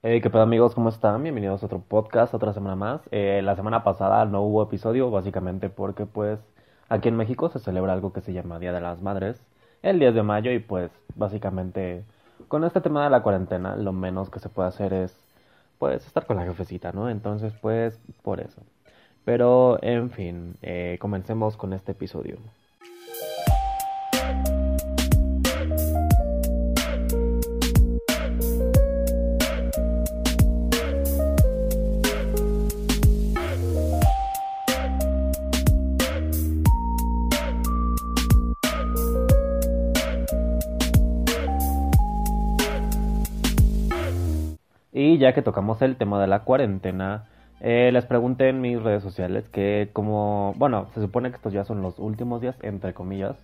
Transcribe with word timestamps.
Hey, 0.00 0.20
¿qué 0.20 0.30
pedo 0.30 0.42
amigos? 0.42 0.74
¿Cómo 0.76 0.90
están? 0.90 1.22
Bienvenidos 1.24 1.62
a 1.62 1.66
otro 1.66 1.80
podcast, 1.80 2.32
otra 2.32 2.52
semana 2.52 2.76
más. 2.76 3.00
Eh, 3.10 3.40
la 3.42 3.56
semana 3.56 3.82
pasada 3.82 4.24
no 4.26 4.42
hubo 4.42 4.62
episodio, 4.62 5.10
básicamente 5.10 5.70
porque 5.70 6.06
pues 6.06 6.38
aquí 6.88 7.08
en 7.08 7.16
México 7.16 7.48
se 7.48 7.58
celebra 7.58 7.94
algo 7.94 8.12
que 8.12 8.20
se 8.20 8.32
llama 8.32 8.60
Día 8.60 8.72
de 8.72 8.80
las 8.80 9.02
Madres, 9.02 9.44
el 9.82 9.98
10 9.98 10.14
de 10.14 10.22
mayo 10.22 10.52
y 10.52 10.60
pues 10.60 10.92
básicamente 11.16 12.04
con 12.46 12.62
este 12.64 12.80
tema 12.80 13.02
de 13.04 13.10
la 13.10 13.22
cuarentena 13.24 13.74
lo 13.76 13.92
menos 13.92 14.30
que 14.30 14.38
se 14.38 14.48
puede 14.48 14.68
hacer 14.68 14.92
es 14.92 15.18
pues 15.78 16.06
estar 16.06 16.26
con 16.26 16.36
la 16.36 16.44
jefecita, 16.44 16.92
¿no? 16.92 17.10
Entonces 17.10 17.52
pues 17.60 18.00
por 18.22 18.40
eso. 18.40 18.62
Pero 19.24 19.78
en 19.82 20.10
fin, 20.10 20.56
eh, 20.62 20.98
comencemos 21.00 21.56
con 21.56 21.72
este 21.72 21.92
episodio. 21.92 22.38
Y 44.92 45.18
ya 45.18 45.34
que 45.34 45.42
tocamos 45.42 45.82
el 45.82 45.96
tema 45.96 46.20
de 46.20 46.26
la 46.26 46.40
cuarentena, 46.44 47.26
eh, 47.60 47.90
les 47.92 48.06
pregunté 48.06 48.48
en 48.48 48.60
mis 48.60 48.80
redes 48.82 49.02
sociales 49.02 49.48
que 49.48 49.90
como, 49.92 50.54
bueno, 50.56 50.86
se 50.94 51.00
supone 51.00 51.30
que 51.30 51.36
estos 51.36 51.52
ya 51.52 51.64
son 51.64 51.82
los 51.82 51.98
últimos 51.98 52.40
días, 52.40 52.56
entre 52.62 52.94
comillas. 52.94 53.36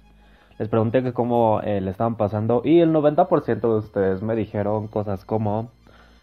Les 0.59 0.69
pregunté 0.69 1.03
que 1.03 1.13
cómo 1.13 1.61
eh, 1.63 1.81
le 1.81 1.91
estaban 1.91 2.17
pasando 2.17 2.63
y 2.65 2.81
el 2.81 2.93
90% 2.93 3.61
de 3.61 3.79
ustedes 3.79 4.23
me 4.23 4.37
dijeron 4.37 4.87
cosas 4.87 5.25
como, 5.25 5.71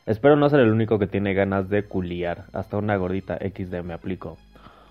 espero 0.05 0.38
no 0.38 0.49
ser 0.49 0.62
el 0.62 0.71
único 0.71 0.99
que 0.99 1.07
tiene 1.07 1.34
ganas 1.34 1.70
de 1.70 1.84
culiar, 1.84 2.45
hasta 2.53 2.77
una 2.77 2.95
gordita 2.95 3.38
XD 3.38 3.84
me 3.84 3.93
aplico. 3.93 4.37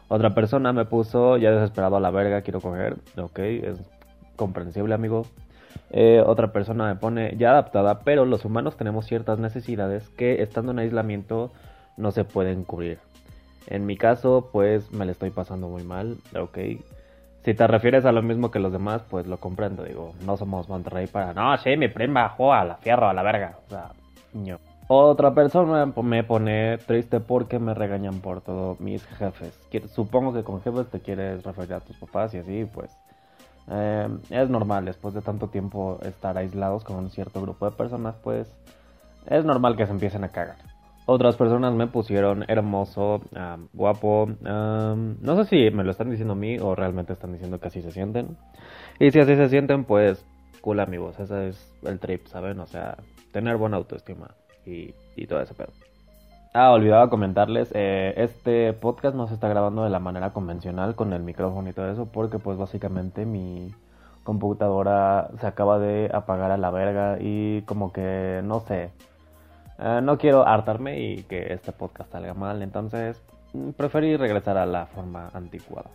Otra 0.09 0.35
persona 0.35 0.73
me 0.73 0.85
puso, 0.85 1.39
ya 1.39 1.53
desesperado 1.53 1.97
a 1.97 2.01
la 2.01 2.11
verga, 2.11 2.43
quiero 2.43 2.61
coger, 2.61 2.97
ok, 3.17 3.39
es 3.39 3.79
comprensible 4.37 4.95
amigo. 4.95 5.25
Eh, 5.91 6.23
otra 6.25 6.53
persona 6.53 6.87
me 6.87 6.97
pone 6.97 7.37
ya 7.37 7.51
adaptada, 7.51 8.01
pero 8.01 8.25
los 8.25 8.45
humanos 8.45 8.77
tenemos 8.77 9.07
ciertas 9.07 9.39
necesidades 9.39 10.09
que 10.11 10.43
estando 10.43 10.73
en 10.73 10.79
aislamiento 10.79 11.51
no 11.97 12.11
se 12.13 12.25
pueden 12.25 12.65
cubrir. 12.65 12.99
En 13.67 13.87
mi 13.87 13.97
caso, 13.97 14.49
pues 14.53 14.93
me 14.93 15.05
le 15.05 15.13
estoy 15.13 15.31
pasando 15.31 15.69
muy 15.69 15.83
mal, 15.83 16.17
ok. 16.39 16.59
Si 17.45 17.55
te 17.55 17.67
refieres 17.67 18.05
a 18.05 18.13
lo 18.13 18.23
mismo 18.23 18.51
que 18.51 18.59
los 18.59 18.73
demás, 18.73 19.03
pues 19.09 19.27
lo 19.27 19.39
comprendo, 19.39 19.85
digo, 19.85 20.13
no 20.25 20.37
somos 20.37 20.69
Monterrey 20.69 21.07
para, 21.07 21.33
no, 21.33 21.57
sí, 21.59 21.77
mi 21.77 21.89
prima, 21.89 22.29
joa, 22.31 22.61
a 22.61 22.65
la 22.65 22.77
fierro, 22.77 23.09
a 23.09 23.15
la 23.15 23.23
verga, 23.23 23.59
o 23.67 23.71
sea, 23.71 23.91
no. 24.35 24.59
Otra 24.93 25.33
persona 25.33 25.87
me 25.87 26.25
pone 26.25 26.79
triste 26.79 27.21
porque 27.21 27.61
me 27.61 27.75
regañan 27.75 28.21
por 28.21 28.41
todo 28.41 28.77
mis 28.81 29.07
jefes. 29.07 29.57
Supongo 29.95 30.33
que 30.33 30.43
con 30.43 30.61
jefes 30.63 30.91
te 30.91 30.99
quieres 30.99 31.45
referir 31.45 31.75
a 31.75 31.81
tus 31.81 31.97
papás 31.97 32.35
y 32.35 32.39
así, 32.39 32.65
pues 32.65 32.91
eh, 33.71 34.09
es 34.31 34.51
normal, 34.51 34.85
después 34.85 35.15
de 35.15 35.23
tanto 35.23 35.49
tiempo 35.49 35.99
estar 36.03 36.37
aislados 36.37 36.85
con 36.85 36.97
un 36.97 37.11
cierto 37.11 37.41
grupo 37.41 37.71
de 37.71 37.77
personas, 37.77 38.17
pues 38.23 38.53
es 39.27 39.45
normal 39.45 39.77
que 39.77 39.87
se 39.87 39.93
empiecen 39.93 40.25
a 40.25 40.29
cagar. 40.29 40.57
Otras 41.07 41.37
personas 41.37 41.75
me 41.75 41.87
pusieron 41.87 42.45
hermoso, 42.47 43.23
guapo. 43.73 44.29
no 44.41 45.37
sé 45.37 45.45
si 45.45 45.75
me 45.75 45.83
lo 45.83 45.91
están 45.91 46.11
diciendo 46.11 46.35
a 46.35 46.37
mí 46.37 46.59
o 46.59 46.75
realmente 46.75 47.13
están 47.13 47.33
diciendo 47.33 47.59
que 47.59 47.69
así 47.69 47.83
se 47.83 47.91
sienten. 47.91 48.37
Y 48.99 49.11
si 49.11 49.19
así 49.19 49.35
se 49.35 49.49
sienten, 49.49 49.85
pues 49.85 50.25
cool 50.61 50.79
amigos. 50.79 51.19
Ese 51.19 51.49
es 51.49 51.73
el 51.83 51.99
trip, 51.99 52.27
¿saben? 52.27 52.61
O 52.61 52.67
sea, 52.67 52.97
tener 53.33 53.57
buena 53.57 53.79
autoestima 53.79 54.31
y, 54.65 54.95
y 55.17 55.27
todo 55.27 55.41
ese 55.41 55.55
pedo. 55.55 55.73
Ah, 56.53 56.73
olvidaba 56.73 57.09
comentarles, 57.11 57.71
eh, 57.77 58.13
este 58.17 58.73
podcast 58.73 59.15
no 59.15 59.29
se 59.29 59.35
está 59.35 59.49
grabando 59.49 59.85
de 59.85 59.91
la 59.91 60.01
manera 60.01 60.33
convencional 60.33 60.97
con 60.97 61.13
el 61.13 61.23
micrófono 61.23 61.69
y 61.69 61.73
todo 61.73 61.89
eso 61.89 62.07
porque 62.07 62.41
pues 62.41 62.59
básicamente 62.59 63.25
mi 63.25 63.73
computadora 64.25 65.31
se 65.39 65.47
acaba 65.47 65.79
de 65.79 66.11
apagar 66.13 66.51
a 66.51 66.57
la 66.57 66.73
verga 66.73 67.19
y 67.21 67.63
como 67.63 67.93
que 67.93 68.41
no 68.43 68.59
sé, 68.59 68.91
eh, 69.79 70.01
no 70.03 70.19
quiero 70.19 70.45
hartarme 70.45 71.01
y 71.01 71.23
que 71.23 71.53
este 71.53 71.71
podcast 71.71 72.11
salga 72.11 72.35
mal, 72.35 72.63
entonces 72.63 73.23
mm, 73.53 73.71
preferí 73.71 74.17
regresar 74.17 74.59
a 74.59 74.67
la 74.67 74.87
forma 74.87 75.31
anticuada. 75.33 75.91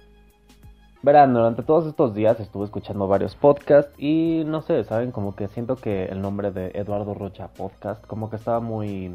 Verán, 1.03 1.33
durante 1.33 1.63
todos 1.63 1.85
estos 1.85 2.13
días 2.15 2.39
estuve 2.39 2.63
escuchando 2.63 3.09
varios 3.09 3.35
podcasts 3.35 3.93
y 3.97 4.43
no 4.45 4.61
sé, 4.61 4.85
saben, 4.85 5.11
como 5.11 5.35
que 5.35 5.49
siento 5.49 5.75
que 5.75 6.05
el 6.05 6.21
nombre 6.21 6.51
de 6.51 6.71
Eduardo 6.75 7.13
Rocha 7.13 7.49
Podcast 7.49 8.05
como 8.07 8.29
que 8.29 8.37
estaba 8.37 8.61
muy 8.61 9.13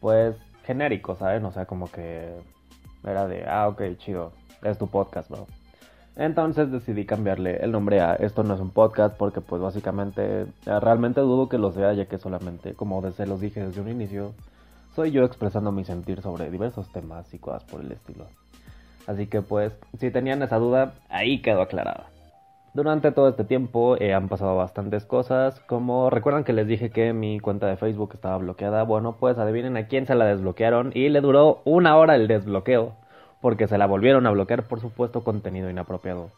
pues 0.00 0.36
genérico, 0.64 1.16
¿saben? 1.16 1.44
O 1.44 1.52
sea, 1.52 1.66
como 1.66 1.90
que 1.90 2.34
era 3.04 3.26
de, 3.26 3.44
ah, 3.46 3.68
ok, 3.68 3.82
chido, 3.98 4.32
es 4.62 4.78
tu 4.78 4.88
podcast, 4.88 5.30
bro. 5.30 5.46
Entonces 6.16 6.72
decidí 6.72 7.06
cambiarle 7.06 7.58
el 7.58 7.70
nombre 7.70 8.00
a 8.00 8.14
Esto 8.14 8.42
no 8.42 8.54
es 8.54 8.60
un 8.60 8.70
podcast 8.70 9.16
porque 9.16 9.40
pues 9.40 9.62
básicamente 9.62 10.42
eh, 10.42 10.80
realmente 10.80 11.20
dudo 11.20 11.48
que 11.48 11.58
lo 11.58 11.70
sea 11.70 11.92
ya 11.92 12.06
que 12.06 12.18
solamente, 12.18 12.74
como 12.74 13.08
se 13.12 13.24
los 13.24 13.40
dije 13.40 13.64
desde 13.64 13.80
un 13.80 13.88
inicio, 13.88 14.34
soy 14.96 15.12
yo 15.12 15.24
expresando 15.24 15.70
mi 15.70 15.84
sentir 15.84 16.20
sobre 16.20 16.50
diversos 16.50 16.90
temas 16.90 17.32
y 17.32 17.38
cosas 17.38 17.62
por 17.64 17.80
el 17.82 17.92
estilo. 17.92 18.26
Así 19.06 19.28
que 19.28 19.42
pues, 19.42 19.72
si 19.98 20.10
tenían 20.10 20.42
esa 20.42 20.58
duda, 20.58 20.94
ahí 21.08 21.40
quedó 21.40 21.62
aclarada. 21.62 22.06
Durante 22.78 23.10
todo 23.10 23.28
este 23.28 23.42
tiempo 23.42 23.96
eh, 23.98 24.14
han 24.14 24.28
pasado 24.28 24.54
bastantes 24.54 25.04
cosas, 25.04 25.58
como 25.66 26.10
recuerdan 26.10 26.44
que 26.44 26.52
les 26.52 26.68
dije 26.68 26.90
que 26.90 27.12
mi 27.12 27.40
cuenta 27.40 27.66
de 27.66 27.76
Facebook 27.76 28.12
estaba 28.14 28.38
bloqueada, 28.38 28.84
bueno 28.84 29.16
pues 29.18 29.36
adivinen 29.36 29.76
a 29.76 29.88
quién 29.88 30.06
se 30.06 30.14
la 30.14 30.26
desbloquearon 30.26 30.92
y 30.94 31.08
le 31.08 31.20
duró 31.20 31.60
una 31.64 31.96
hora 31.96 32.14
el 32.14 32.28
desbloqueo, 32.28 32.94
porque 33.40 33.66
se 33.66 33.78
la 33.78 33.86
volvieron 33.86 34.28
a 34.28 34.30
bloquear 34.30 34.62
por 34.62 34.78
supuesto 34.78 35.24
contenido 35.24 35.68
inapropiado. 35.68 36.30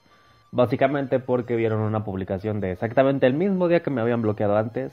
Básicamente 0.50 1.18
porque 1.18 1.56
vieron 1.56 1.80
una 1.82 2.04
publicación 2.04 2.58
de 2.60 2.72
exactamente 2.72 3.26
el 3.26 3.34
mismo 3.34 3.68
día 3.68 3.82
que 3.82 3.90
me 3.90 4.00
habían 4.00 4.22
bloqueado 4.22 4.56
antes, 4.56 4.92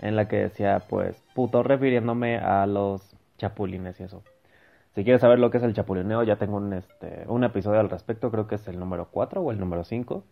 en 0.00 0.16
la 0.16 0.26
que 0.26 0.38
decía 0.38 0.82
pues 0.88 1.22
puto 1.32 1.62
refiriéndome 1.62 2.38
a 2.38 2.66
los 2.66 3.14
chapulines 3.36 4.00
y 4.00 4.02
eso. 4.02 4.24
Si 4.96 5.04
quieres 5.04 5.20
saber 5.20 5.38
lo 5.38 5.52
que 5.52 5.58
es 5.58 5.62
el 5.62 5.74
chapulineo, 5.74 6.24
ya 6.24 6.34
tengo 6.34 6.56
un, 6.56 6.72
este, 6.72 7.22
un 7.28 7.44
episodio 7.44 7.78
al 7.78 7.88
respecto, 7.88 8.32
creo 8.32 8.48
que 8.48 8.56
es 8.56 8.66
el 8.66 8.80
número 8.80 9.06
4 9.12 9.40
o 9.40 9.52
el 9.52 9.60
número 9.60 9.84
5 9.84 10.24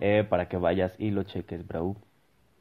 eh, 0.00 0.24
para 0.28 0.48
que 0.48 0.56
vayas 0.56 0.94
y 0.98 1.10
lo 1.10 1.22
cheques, 1.22 1.66
bro. 1.66 1.96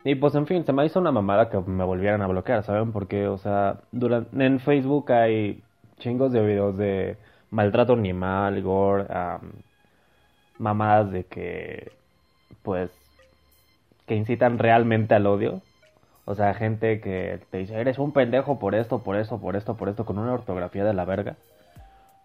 Y 0.03 0.15
pues 0.15 0.35
en 0.35 0.47
fin, 0.47 0.65
se 0.65 0.73
me 0.73 0.85
hizo 0.85 0.99
una 0.99 1.11
mamada 1.11 1.49
que 1.49 1.59
me 1.59 1.83
volvieran 1.83 2.21
a 2.21 2.27
bloquear, 2.27 2.63
¿saben? 2.63 2.91
Porque, 2.91 3.27
o 3.27 3.37
sea, 3.37 3.81
durante, 3.91 4.45
en 4.45 4.59
Facebook 4.59 5.11
hay 5.11 5.61
chingos 5.99 6.31
de 6.31 6.41
videos 6.41 6.77
de 6.77 7.17
maltrato 7.51 7.93
animal, 7.93 8.61
gore, 8.61 9.05
mamadas 10.57 11.11
de 11.11 11.25
que, 11.25 11.91
pues, 12.63 12.91
que 14.05 14.15
incitan 14.15 14.57
realmente 14.57 15.15
al 15.15 15.27
odio. 15.27 15.61
O 16.25 16.35
sea, 16.35 16.53
gente 16.53 17.01
que 17.01 17.39
te 17.49 17.57
dice, 17.59 17.75
eres 17.79 17.99
un 17.99 18.13
pendejo 18.13 18.59
por 18.59 18.75
esto, 18.75 18.99
por 19.03 19.15
esto, 19.15 19.39
por 19.39 19.55
esto, 19.55 19.75
por 19.77 19.89
esto, 19.89 20.05
con 20.05 20.19
una 20.19 20.33
ortografía 20.33 20.85
de 20.85 20.93
la 20.93 21.05
verga. 21.05 21.35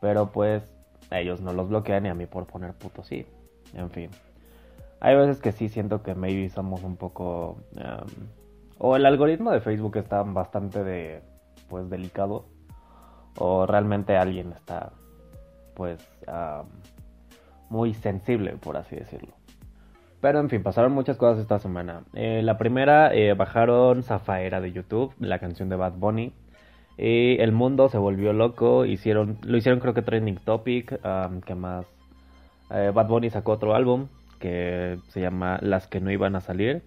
Pero 0.00 0.30
pues, 0.30 0.62
ellos 1.10 1.40
no 1.40 1.52
los 1.52 1.68
bloquean 1.68 2.06
y 2.06 2.08
a 2.10 2.14
mí 2.14 2.26
por 2.26 2.46
poner 2.46 2.74
puto 2.74 3.02
sí. 3.02 3.26
En 3.74 3.90
fin. 3.90 4.10
Hay 5.04 5.16
veces 5.16 5.38
que 5.38 5.52
sí 5.52 5.68
siento 5.68 6.02
que 6.02 6.14
maybe 6.14 6.48
somos 6.48 6.82
un 6.82 6.96
poco... 6.96 7.58
Um, 7.76 8.28
o 8.78 8.96
el 8.96 9.04
algoritmo 9.04 9.50
de 9.50 9.60
Facebook 9.60 9.98
está 9.98 10.22
bastante 10.22 10.82
de, 10.82 11.20
pues, 11.68 11.90
delicado. 11.90 12.46
O 13.36 13.66
realmente 13.66 14.16
alguien 14.16 14.52
está, 14.52 14.92
pues, 15.74 16.00
um, 16.26 16.66
muy 17.68 17.92
sensible, 17.92 18.56
por 18.56 18.78
así 18.78 18.96
decirlo. 18.96 19.34
Pero 20.22 20.40
en 20.40 20.48
fin, 20.48 20.62
pasaron 20.62 20.92
muchas 20.92 21.18
cosas 21.18 21.42
esta 21.42 21.58
semana. 21.58 22.04
Eh, 22.14 22.40
la 22.42 22.56
primera, 22.56 23.14
eh, 23.14 23.34
bajaron 23.34 24.02
Zafaera 24.04 24.62
de 24.62 24.72
YouTube, 24.72 25.12
la 25.18 25.38
canción 25.38 25.68
de 25.68 25.76
Bad 25.76 25.98
Bunny. 25.98 26.32
Y 26.96 27.38
el 27.42 27.52
mundo 27.52 27.90
se 27.90 27.98
volvió 27.98 28.32
loco. 28.32 28.86
Hicieron, 28.86 29.36
lo 29.42 29.58
hicieron 29.58 29.80
creo 29.80 29.92
que 29.92 30.00
trending 30.00 30.36
topic. 30.36 30.98
Um, 31.04 31.42
que 31.42 31.54
más? 31.54 31.84
Eh, 32.70 32.90
Bad 32.94 33.08
Bunny 33.08 33.28
sacó 33.28 33.52
otro 33.52 33.74
álbum 33.74 34.08
que 34.44 34.98
se 35.08 35.22
llama 35.22 35.58
Las 35.62 35.86
que 35.86 36.02
no 36.02 36.10
iban 36.10 36.36
a 36.36 36.42
salir. 36.42 36.82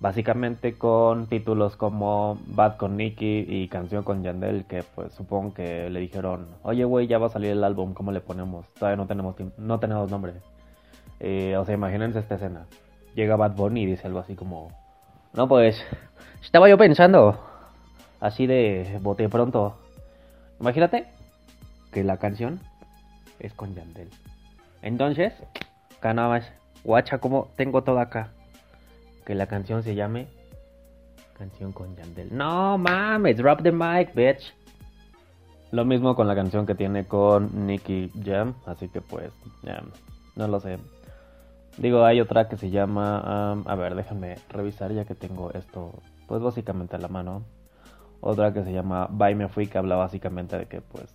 Básicamente 0.00 0.78
con 0.78 1.26
títulos 1.26 1.76
como 1.76 2.38
Bad 2.46 2.78
con 2.78 2.96
Nicky 2.96 3.44
y 3.46 3.68
Canción 3.68 4.04
con 4.04 4.22
Yandel, 4.22 4.64
que 4.64 4.82
pues 4.94 5.12
supongo 5.12 5.52
que 5.52 5.90
le 5.90 6.00
dijeron, 6.00 6.46
oye 6.62 6.84
güey, 6.84 7.06
ya 7.06 7.18
va 7.18 7.26
a 7.26 7.30
salir 7.30 7.50
el 7.50 7.62
álbum, 7.62 7.92
¿cómo 7.92 8.10
le 8.10 8.22
ponemos? 8.22 8.64
Todavía 8.72 8.96
no 8.96 9.06
tenemos, 9.06 9.36
no 9.58 9.78
tenemos 9.78 10.10
nombre. 10.10 10.32
Eh, 11.20 11.58
o 11.58 11.64
sea, 11.66 11.74
imagínense 11.74 12.20
esta 12.20 12.36
escena. 12.36 12.64
Llega 13.14 13.36
Bad 13.36 13.54
Bunny 13.54 13.82
y 13.82 13.86
dice 13.86 14.06
algo 14.06 14.20
así 14.20 14.34
como, 14.34 14.72
no 15.34 15.46
pues, 15.46 15.84
estaba 16.42 16.70
yo 16.70 16.78
pensando, 16.78 17.38
así 18.18 18.46
de 18.46 18.98
bote 19.02 19.28
pronto. 19.28 19.76
Imagínate 20.58 21.06
que 21.92 22.02
la 22.02 22.16
canción 22.16 22.60
es 23.40 23.52
con 23.52 23.74
Yandel. 23.74 24.08
Entonces, 24.80 25.34
más 26.02 26.50
Guacha, 26.88 27.18
como 27.18 27.50
tengo 27.54 27.82
todo 27.82 28.00
acá. 28.00 28.30
Que 29.26 29.34
la 29.34 29.46
canción 29.46 29.82
se 29.82 29.94
llame 29.94 30.26
Canción 31.36 31.70
con 31.70 31.94
Yandel. 31.94 32.34
No 32.34 32.78
mames, 32.78 33.36
drop 33.36 33.62
the 33.62 33.70
mic, 33.70 34.14
bitch. 34.14 34.54
Lo 35.70 35.84
mismo 35.84 36.16
con 36.16 36.26
la 36.26 36.34
canción 36.34 36.64
que 36.64 36.74
tiene 36.74 37.06
con 37.06 37.66
Nicky 37.66 38.10
Jam, 38.24 38.54
así 38.64 38.88
que 38.88 39.02
pues, 39.02 39.30
ya, 39.62 39.82
no 40.34 40.48
lo 40.48 40.60
sé. 40.60 40.78
Digo, 41.76 42.06
hay 42.06 42.22
otra 42.22 42.48
que 42.48 42.56
se 42.56 42.70
llama, 42.70 43.52
a 43.66 43.74
ver, 43.74 43.94
déjenme 43.94 44.36
revisar 44.48 44.90
ya 44.90 45.04
que 45.04 45.14
tengo 45.14 45.52
esto, 45.52 45.92
pues 46.26 46.40
básicamente 46.40 46.96
a 46.96 46.98
la 46.98 47.08
mano. 47.08 47.42
Otra 48.22 48.54
que 48.54 48.64
se 48.64 48.72
llama 48.72 49.08
Bye 49.10 49.34
Me 49.34 49.48
Fui, 49.48 49.66
que 49.66 49.76
habla 49.76 49.96
básicamente 49.96 50.56
de 50.56 50.64
que 50.64 50.80
pues, 50.80 51.14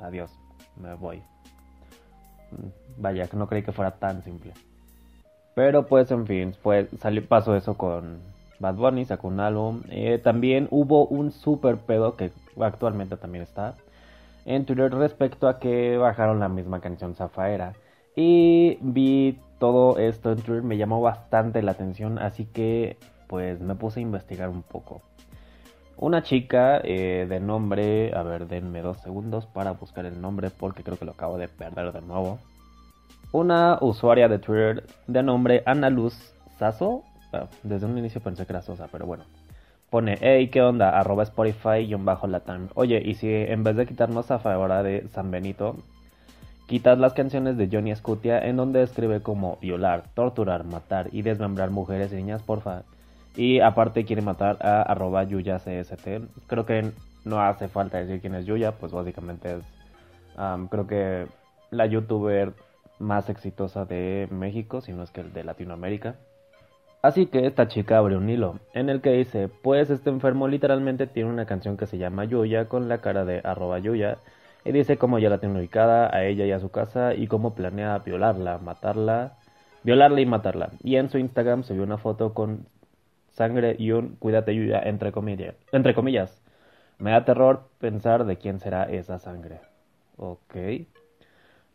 adiós, 0.00 0.32
me 0.76 0.94
voy. 0.94 1.18
Mm, 2.52 3.02
vaya, 3.02 3.28
no 3.34 3.46
creí 3.46 3.62
que 3.62 3.72
fuera 3.72 3.90
tan 3.98 4.22
simple. 4.22 4.54
Pero 5.60 5.84
pues, 5.84 6.10
en 6.10 6.26
fin, 6.26 6.54
pues 6.62 6.88
salió, 7.00 7.22
pasó 7.22 7.54
eso 7.54 7.74
con 7.76 8.20
Bad 8.60 8.76
Bunny, 8.76 9.04
sacó 9.04 9.28
un 9.28 9.40
álbum. 9.40 9.82
Eh, 9.90 10.18
también 10.18 10.68
hubo 10.70 11.06
un 11.06 11.32
super 11.32 11.76
pedo 11.76 12.16
que 12.16 12.30
actualmente 12.58 13.18
también 13.18 13.42
está 13.42 13.74
en 14.46 14.64
Twitter 14.64 14.90
respecto 14.90 15.48
a 15.48 15.58
que 15.58 15.98
bajaron 15.98 16.40
la 16.40 16.48
misma 16.48 16.80
canción 16.80 17.14
Zafaera. 17.14 17.74
Y 18.16 18.78
vi 18.80 19.38
todo 19.58 19.98
esto 19.98 20.32
en 20.32 20.38
Twitter, 20.38 20.62
me 20.62 20.78
llamó 20.78 21.02
bastante 21.02 21.60
la 21.60 21.72
atención, 21.72 22.18
así 22.18 22.46
que 22.46 22.96
pues 23.26 23.60
me 23.60 23.74
puse 23.74 24.00
a 24.00 24.02
investigar 24.02 24.48
un 24.48 24.62
poco. 24.62 25.02
Una 25.98 26.22
chica 26.22 26.80
eh, 26.82 27.26
de 27.28 27.38
nombre, 27.38 28.14
a 28.14 28.22
ver, 28.22 28.48
denme 28.48 28.80
dos 28.80 28.96
segundos 29.02 29.44
para 29.44 29.72
buscar 29.72 30.06
el 30.06 30.22
nombre 30.22 30.48
porque 30.48 30.82
creo 30.82 30.98
que 30.98 31.04
lo 31.04 31.12
acabo 31.12 31.36
de 31.36 31.48
perder 31.48 31.92
de 31.92 32.00
nuevo. 32.00 32.38
Una 33.32 33.78
usuaria 33.80 34.28
de 34.28 34.40
Twitter 34.40 34.84
de 35.06 35.22
nombre 35.22 35.62
Ana 35.64 35.88
Luz 35.88 36.34
Sasso, 36.58 37.04
ah, 37.32 37.46
desde 37.62 37.86
un 37.86 37.96
inicio 37.96 38.20
pensé 38.20 38.44
que 38.44 38.52
era 38.52 38.60
Sosa, 38.60 38.88
pero 38.90 39.06
bueno. 39.06 39.24
Pone, 39.88 40.18
hey, 40.20 40.48
¿qué 40.48 40.62
onda? 40.62 40.98
Arroba 40.98 41.22
Spotify 41.22 41.78
y 41.78 41.94
un 41.94 42.04
bajo 42.04 42.26
latam. 42.26 42.68
Oye, 42.74 43.00
y 43.04 43.14
si 43.14 43.28
en 43.28 43.62
vez 43.62 43.76
de 43.76 43.86
quitarnos 43.86 44.30
a 44.32 44.40
favor 44.40 44.82
de 44.82 45.06
San 45.08 45.30
Benito, 45.30 45.76
quitas 46.66 46.98
las 46.98 47.12
canciones 47.12 47.56
de 47.56 47.68
Johnny 47.70 47.94
Scutia 47.94 48.38
en 48.38 48.56
donde 48.56 48.82
escribe 48.82 49.20
como 49.20 49.58
violar, 49.60 50.04
torturar, 50.14 50.64
matar 50.64 51.08
y 51.12 51.22
desmembrar 51.22 51.70
mujeres 51.70 52.12
y 52.12 52.16
niñas, 52.16 52.42
porfa. 52.42 52.82
Y 53.36 53.60
aparte 53.60 54.04
quiere 54.04 54.22
matar 54.22 54.58
a 54.60 54.82
arroba 54.82 55.22
Yuya 55.22 55.58
CST. 55.58 56.46
Creo 56.48 56.66
que 56.66 56.90
no 57.24 57.40
hace 57.40 57.68
falta 57.68 57.98
decir 57.98 58.20
quién 58.20 58.34
es 58.34 58.44
Yuya, 58.44 58.72
pues 58.72 58.90
básicamente 58.90 59.56
es, 59.56 59.64
creo 60.68 60.86
que 60.88 61.26
la 61.70 61.86
youtuber 61.86 62.54
más 63.00 63.28
exitosa 63.28 63.84
de 63.84 64.28
México, 64.30 64.80
si 64.80 64.92
no 64.92 65.02
es 65.02 65.10
que 65.10 65.24
de 65.24 65.42
Latinoamérica. 65.42 66.16
Así 67.02 67.26
que 67.26 67.46
esta 67.46 67.66
chica 67.66 67.96
abre 67.96 68.16
un 68.16 68.28
hilo 68.28 68.60
en 68.74 68.90
el 68.90 69.00
que 69.00 69.10
dice, 69.12 69.48
pues 69.48 69.88
este 69.88 70.10
enfermo 70.10 70.48
literalmente 70.48 71.06
tiene 71.06 71.30
una 71.30 71.46
canción 71.46 71.78
que 71.78 71.86
se 71.86 71.96
llama 71.96 72.24
Yuya 72.26 72.68
con 72.68 72.88
la 72.88 73.00
cara 73.00 73.24
de 73.24 73.40
arroba 73.42 73.78
Yuya 73.78 74.18
y 74.66 74.72
dice 74.72 74.98
cómo 74.98 75.18
ya 75.18 75.30
la 75.30 75.38
tiene 75.38 75.58
ubicada 75.58 76.14
a 76.14 76.24
ella 76.24 76.44
y 76.44 76.52
a 76.52 76.60
su 76.60 76.70
casa 76.70 77.14
y 77.14 77.26
cómo 77.26 77.54
planea 77.54 77.98
violarla, 78.00 78.58
matarla, 78.58 79.38
violarla 79.82 80.20
y 80.20 80.26
matarla. 80.26 80.70
Y 80.82 80.96
en 80.96 81.08
su 81.08 81.16
Instagram 81.16 81.62
se 81.62 81.72
vio 81.72 81.84
una 81.84 81.96
foto 81.96 82.34
con 82.34 82.66
sangre 83.30 83.76
y 83.78 83.92
un 83.92 84.16
cuídate 84.16 84.54
Yuya 84.54 84.82
entre 84.82 85.10
comillas. 85.10 85.54
Entre 85.72 85.94
comillas. 85.94 86.42
Me 86.98 87.12
da 87.12 87.24
terror 87.24 87.62
pensar 87.78 88.26
de 88.26 88.36
quién 88.36 88.60
será 88.60 88.84
esa 88.84 89.18
sangre. 89.18 89.60
Ok. 90.18 90.54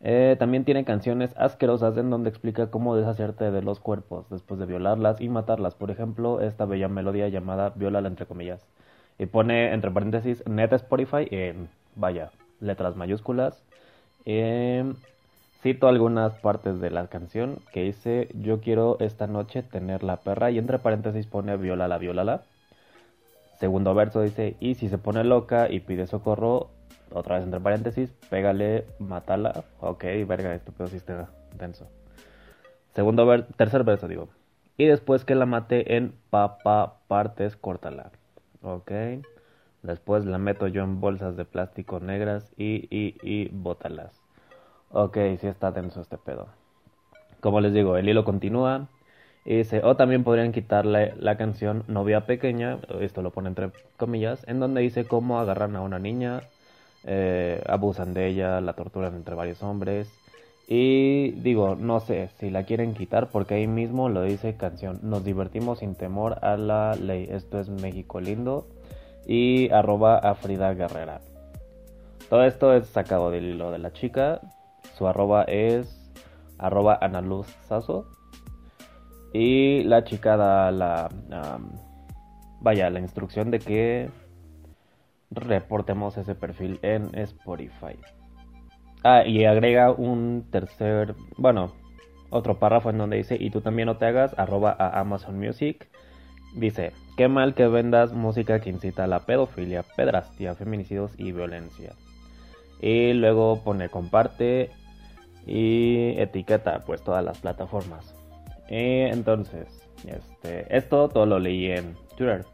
Eh, 0.02 0.36
también 0.38 0.64
tiene 0.64 0.84
canciones 0.84 1.34
asquerosas 1.36 1.96
en 1.96 2.10
donde 2.10 2.28
explica 2.28 2.70
cómo 2.70 2.96
deshacerte 2.96 3.50
de 3.50 3.62
los 3.62 3.80
cuerpos 3.80 4.28
después 4.30 4.60
de 4.60 4.66
violarlas 4.66 5.20
y 5.20 5.28
matarlas. 5.28 5.74
Por 5.74 5.90
ejemplo, 5.90 6.40
esta 6.40 6.64
bella 6.66 6.88
melodía 6.88 7.28
llamada 7.28 7.70
Violala 7.70 8.08
entre 8.08 8.26
comillas. 8.26 8.66
Y 9.18 9.26
pone 9.26 9.72
entre 9.72 9.90
paréntesis 9.90 10.46
neta 10.46 10.76
Spotify 10.76 11.26
en, 11.30 11.68
vaya, 11.94 12.30
letras 12.60 12.96
mayúsculas. 12.96 13.62
Eh, 14.26 14.92
cito 15.62 15.88
algunas 15.88 16.34
partes 16.34 16.80
de 16.80 16.90
la 16.90 17.06
canción 17.08 17.58
que 17.72 17.84
dice 17.84 18.28
yo 18.34 18.60
quiero 18.60 18.98
esta 19.00 19.26
noche 19.26 19.62
tener 19.62 20.02
la 20.02 20.18
perra 20.18 20.50
y 20.50 20.58
entre 20.58 20.78
paréntesis 20.78 21.26
pone 21.26 21.56
violala, 21.56 21.98
violala. 21.98 22.42
Segundo 23.58 23.94
verso 23.94 24.20
dice 24.20 24.56
y 24.60 24.74
si 24.74 24.88
se 24.88 24.98
pone 24.98 25.24
loca 25.24 25.70
y 25.70 25.80
pide 25.80 26.06
socorro, 26.06 26.68
otra 27.10 27.36
vez 27.36 27.44
entre 27.44 27.60
paréntesis, 27.60 28.12
pégale, 28.30 28.86
matala. 28.98 29.64
Ok, 29.80 30.04
verga, 30.26 30.58
sí 30.86 30.96
está 30.96 31.28
denso. 31.58 31.88
Segundo 32.94 33.44
tercer 33.56 33.84
verso 33.84 34.08
digo. 34.08 34.28
Y 34.76 34.86
después 34.86 35.24
que 35.24 35.34
la 35.34 35.46
mate 35.46 35.96
en 35.96 36.14
papa 36.30 37.00
partes, 37.08 37.56
córtala. 37.56 38.10
Ok. 38.62 38.92
Después 39.82 40.24
la 40.24 40.38
meto 40.38 40.66
yo 40.66 40.82
en 40.82 41.00
bolsas 41.00 41.36
de 41.36 41.44
plástico 41.44 42.00
negras 42.00 42.52
y, 42.56 42.88
y, 42.90 43.16
y 43.22 43.48
bótalas. 43.48 44.20
Ok, 44.90 45.16
sí 45.38 45.46
está 45.46 45.72
tenso 45.72 46.00
este 46.00 46.18
pedo. 46.18 46.48
Como 47.40 47.60
les 47.60 47.72
digo, 47.72 47.96
el 47.96 48.08
hilo 48.08 48.24
continúa. 48.24 48.88
Y 49.44 49.58
dice, 49.58 49.80
o 49.84 49.94
también 49.94 50.24
podrían 50.24 50.50
quitarle 50.50 51.14
la 51.16 51.36
canción 51.36 51.84
Novia 51.86 52.26
Pequeña, 52.26 52.78
esto 53.00 53.22
lo 53.22 53.30
pone 53.30 53.48
entre 53.48 53.70
comillas, 53.96 54.42
en 54.48 54.58
donde 54.58 54.80
dice 54.80 55.06
cómo 55.06 55.38
agarran 55.38 55.76
a 55.76 55.82
una 55.82 56.00
niña, 56.00 56.40
eh, 57.06 57.62
abusan 57.66 58.14
de 58.14 58.26
ella, 58.26 58.60
la 58.60 58.74
torturan 58.74 59.14
entre 59.14 59.34
varios 59.34 59.62
hombres. 59.62 60.12
Y 60.68 61.30
digo, 61.42 61.76
no 61.76 62.00
sé 62.00 62.28
si 62.40 62.50
la 62.50 62.64
quieren 62.64 62.94
quitar 62.94 63.28
porque 63.30 63.54
ahí 63.54 63.68
mismo 63.68 64.08
lo 64.08 64.22
dice 64.22 64.56
canción. 64.56 64.98
Nos 65.02 65.24
divertimos 65.24 65.78
sin 65.78 65.94
temor 65.94 66.44
a 66.44 66.56
la 66.56 66.94
ley. 66.94 67.28
Esto 67.30 67.60
es 67.60 67.68
México 67.68 68.20
lindo 68.20 68.66
y 69.26 69.70
arroba 69.70 70.18
a 70.18 70.34
Frida 70.34 70.74
Guerrera. 70.74 71.20
Todo 72.28 72.44
esto 72.44 72.74
es 72.74 72.88
sacado 72.88 73.30
del 73.30 73.44
hilo 73.44 73.70
de 73.70 73.78
la 73.78 73.92
chica. 73.92 74.40
Su 74.98 75.06
arroba 75.06 75.44
es 75.44 76.12
arroba 76.58 76.98
Analuz 77.00 77.46
Sasso. 77.68 78.08
Y 79.32 79.84
la 79.84 80.02
chica 80.02 80.36
da 80.36 80.72
la... 80.72 81.08
vaya, 82.60 82.90
la 82.90 82.98
instrucción 82.98 83.52
de 83.52 83.60
que 83.60 84.10
reportemos 85.30 86.16
ese 86.16 86.34
perfil 86.34 86.78
en 86.82 87.14
Spotify. 87.18 87.98
Ah, 89.04 89.24
y 89.24 89.44
agrega 89.44 89.92
un 89.92 90.46
tercer, 90.50 91.14
bueno, 91.36 91.72
otro 92.30 92.58
párrafo 92.58 92.90
en 92.90 92.98
donde 92.98 93.18
dice, 93.18 93.36
y 93.38 93.50
tú 93.50 93.60
también 93.60 93.86
no 93.86 93.98
te 93.98 94.06
hagas, 94.06 94.36
arroba 94.38 94.74
a 94.78 94.98
Amazon 95.00 95.38
Music. 95.38 95.88
Dice, 96.54 96.92
qué 97.16 97.28
mal 97.28 97.54
que 97.54 97.68
vendas 97.68 98.12
música 98.12 98.60
que 98.60 98.70
incita 98.70 99.04
a 99.04 99.06
la 99.06 99.20
pedofilia, 99.20 99.84
pedrastia, 99.96 100.54
feminicidios 100.54 101.12
y 101.18 101.32
violencia. 101.32 101.92
Y 102.80 103.12
luego 103.12 103.62
pone 103.62 103.88
comparte 103.88 104.70
y 105.46 106.14
etiqueta 106.18 106.80
pues 106.80 107.02
todas 107.02 107.24
las 107.24 107.38
plataformas. 107.38 108.14
Y 108.68 109.02
entonces, 109.02 109.68
este, 110.06 110.76
esto 110.76 111.08
todo 111.08 111.26
lo 111.26 111.38
leí 111.38 111.70
en 111.70 111.94
Twitter. 112.16 112.44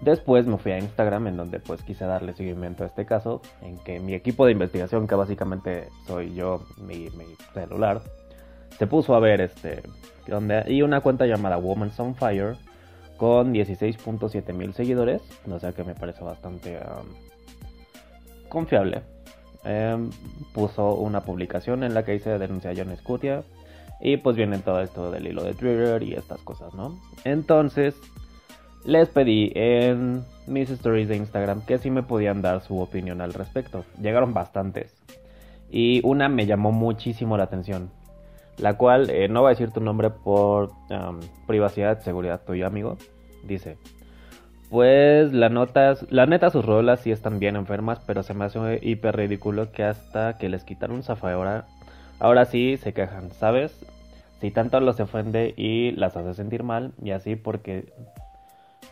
Después 0.00 0.46
me 0.46 0.58
fui 0.58 0.72
a 0.72 0.78
Instagram 0.78 1.28
en 1.28 1.36
donde 1.36 1.58
pues 1.58 1.82
quise 1.82 2.04
darle 2.04 2.34
seguimiento 2.34 2.84
a 2.84 2.86
este 2.86 3.06
caso, 3.06 3.40
en 3.62 3.78
que 3.78 3.98
mi 3.98 4.14
equipo 4.14 4.44
de 4.44 4.52
investigación, 4.52 5.06
que 5.06 5.14
básicamente 5.14 5.88
soy 6.06 6.34
yo, 6.34 6.64
mi, 6.76 7.08
mi 7.10 7.24
celular, 7.54 8.02
se 8.78 8.86
puso 8.86 9.14
a 9.14 9.20
ver 9.20 9.40
este, 9.40 9.82
donde, 10.26 10.64
y 10.70 10.82
una 10.82 11.00
cuenta 11.00 11.26
llamada 11.26 11.56
Woman's 11.56 11.98
on 11.98 12.14
Fire 12.14 12.56
con 13.16 13.54
16.7 13.54 14.52
mil 14.52 14.74
seguidores, 14.74 15.22
o 15.50 15.58
sea 15.58 15.72
que 15.72 15.82
me 15.82 15.94
parece 15.94 16.22
bastante 16.22 16.78
confiable. 18.48 19.02
Em, 19.64 20.10
puso 20.52 20.94
una 20.94 21.22
publicación 21.22 21.82
en 21.82 21.94
la 21.94 22.04
que 22.04 22.12
dice 22.12 22.38
denuncia 22.38 22.70
a 22.70 22.74
John 22.76 22.96
Scutia 22.96 23.42
y 24.00 24.16
pues 24.18 24.36
viene 24.36 24.58
todo 24.58 24.80
esto 24.80 25.10
del 25.10 25.26
hilo 25.26 25.42
de 25.42 25.54
Twitter 25.54 26.02
y 26.04 26.14
estas 26.14 26.40
cosas, 26.42 26.72
¿no? 26.74 27.00
Entonces 27.24 27.96
les 28.86 29.08
pedí 29.08 29.52
en 29.54 30.24
mis 30.46 30.70
stories 30.70 31.08
de 31.08 31.16
Instagram 31.16 31.62
que 31.66 31.78
si 31.78 31.90
me 31.90 32.02
podían 32.02 32.40
dar 32.40 32.60
su 32.60 32.78
opinión 32.80 33.20
al 33.20 33.34
respecto. 33.34 33.84
Llegaron 34.00 34.32
bastantes 34.32 34.94
y 35.70 36.00
una 36.04 36.28
me 36.28 36.46
llamó 36.46 36.72
muchísimo 36.72 37.36
la 37.36 37.44
atención 37.44 37.90
la 38.58 38.74
cual 38.74 39.10
eh, 39.10 39.28
no 39.28 39.42
va 39.42 39.50
a 39.50 39.52
decir 39.52 39.70
tu 39.70 39.80
nombre 39.80 40.10
por 40.10 40.70
privacidad, 41.46 42.00
seguridad 42.00 42.40
tuyo, 42.46 42.66
amigo. 42.66 42.96
Dice, 43.44 43.76
pues 44.70 45.32
la, 45.32 45.48
notas, 45.48 46.06
la 46.10 46.26
neta 46.26 46.50
sus 46.50 46.64
rolas 46.64 47.00
sí 47.00 47.10
están 47.10 47.38
bien 47.38 47.56
enfermas, 47.56 48.00
pero 48.06 48.22
se 48.22 48.34
me 48.34 48.46
hace 48.46 48.80
hiper 48.82 49.16
ridículo 49.16 49.72
que 49.72 49.84
hasta 49.84 50.38
que 50.38 50.48
les 50.48 50.64
quitaron 50.64 51.02
Zafaera, 51.02 51.66
ahora 52.18 52.44
sí 52.46 52.76
se 52.78 52.92
quejan, 52.92 53.30
¿sabes? 53.32 53.78
Si 54.40 54.50
tanto 54.50 54.80
los 54.80 55.00
ofende 55.00 55.54
y 55.56 55.92
las 55.92 56.16
hace 56.16 56.34
sentir 56.34 56.62
mal, 56.62 56.92
y 57.02 57.10
así 57.10 57.36
porque 57.36 57.92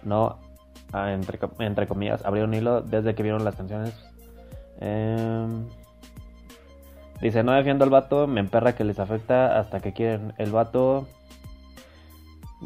no, 0.04 0.38
ah, 0.92 1.12
entre, 1.12 1.38
entre 1.58 1.86
comillas, 1.86 2.24
abrió 2.24 2.44
un 2.44 2.54
hilo 2.54 2.82
desde 2.82 3.14
que 3.14 3.22
vieron 3.22 3.44
las 3.44 3.56
canciones. 3.56 3.94
Eh, 4.80 5.46
Dice, 7.20 7.42
no 7.42 7.52
defiendo 7.52 7.84
al 7.84 7.90
vato, 7.90 8.26
me 8.26 8.40
emperra 8.40 8.74
que 8.74 8.84
les 8.84 8.98
afecta 8.98 9.58
hasta 9.58 9.80
que 9.80 9.92
quieren. 9.92 10.34
El 10.36 10.50
vato 10.50 11.06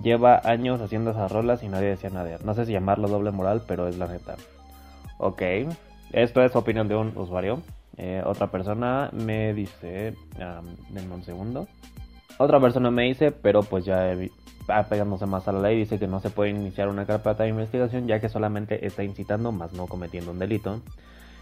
Lleva 0.03 0.41
años 0.45 0.81
haciendo 0.81 1.11
esas 1.11 1.33
rolas 1.33 1.63
y 1.63 1.69
nadie 1.69 1.89
decía 1.89 2.11
nada. 2.11 2.39
No 2.45 2.55
sé 2.55 2.67
si 2.67 2.73
llamarlo 2.73 3.09
doble 3.09 3.33
moral, 3.33 3.63
pero 3.67 3.89
es 3.89 3.99
la 3.99 4.07
neta. 4.07 4.37
Ok, 5.19 5.43
esto 6.13 6.43
es 6.43 6.55
opinión 6.55 6.87
de 6.87 6.95
un 6.95 7.17
usuario. 7.17 7.63
Eh, 7.97 8.23
otra 8.25 8.47
persona 8.49 9.11
me 9.13 9.53
dice, 9.55 10.15
denme 10.91 11.15
un 11.15 11.25
segundo. 11.25 11.67
Otra 12.39 12.61
persona 12.61 12.93
me 12.93 13.05
dice, 13.05 13.33
pero 13.33 13.65
pues 13.65 13.85
ya 13.85 14.15
apegándose 14.69 15.27
más 15.27 15.49
a 15.49 15.53
la 15.53 15.61
ley, 15.61 15.79
dice 15.79 15.99
que 15.99 16.07
no 16.07 16.21
se 16.21 16.31
puede 16.31 16.51
iniciar 16.51 16.89
una 16.89 17.07
carpeta 17.07 17.43
de 17.43 17.51
investigación 17.51 18.07
ya 18.07 18.21
que 18.21 18.29
solamente 18.29 18.87
está 18.87 19.03
incitando, 19.03 19.53
más 19.53 19.73
no 19.73 19.87
cometiendo 19.87 20.31
un 20.31 20.39
delito. 20.39 20.81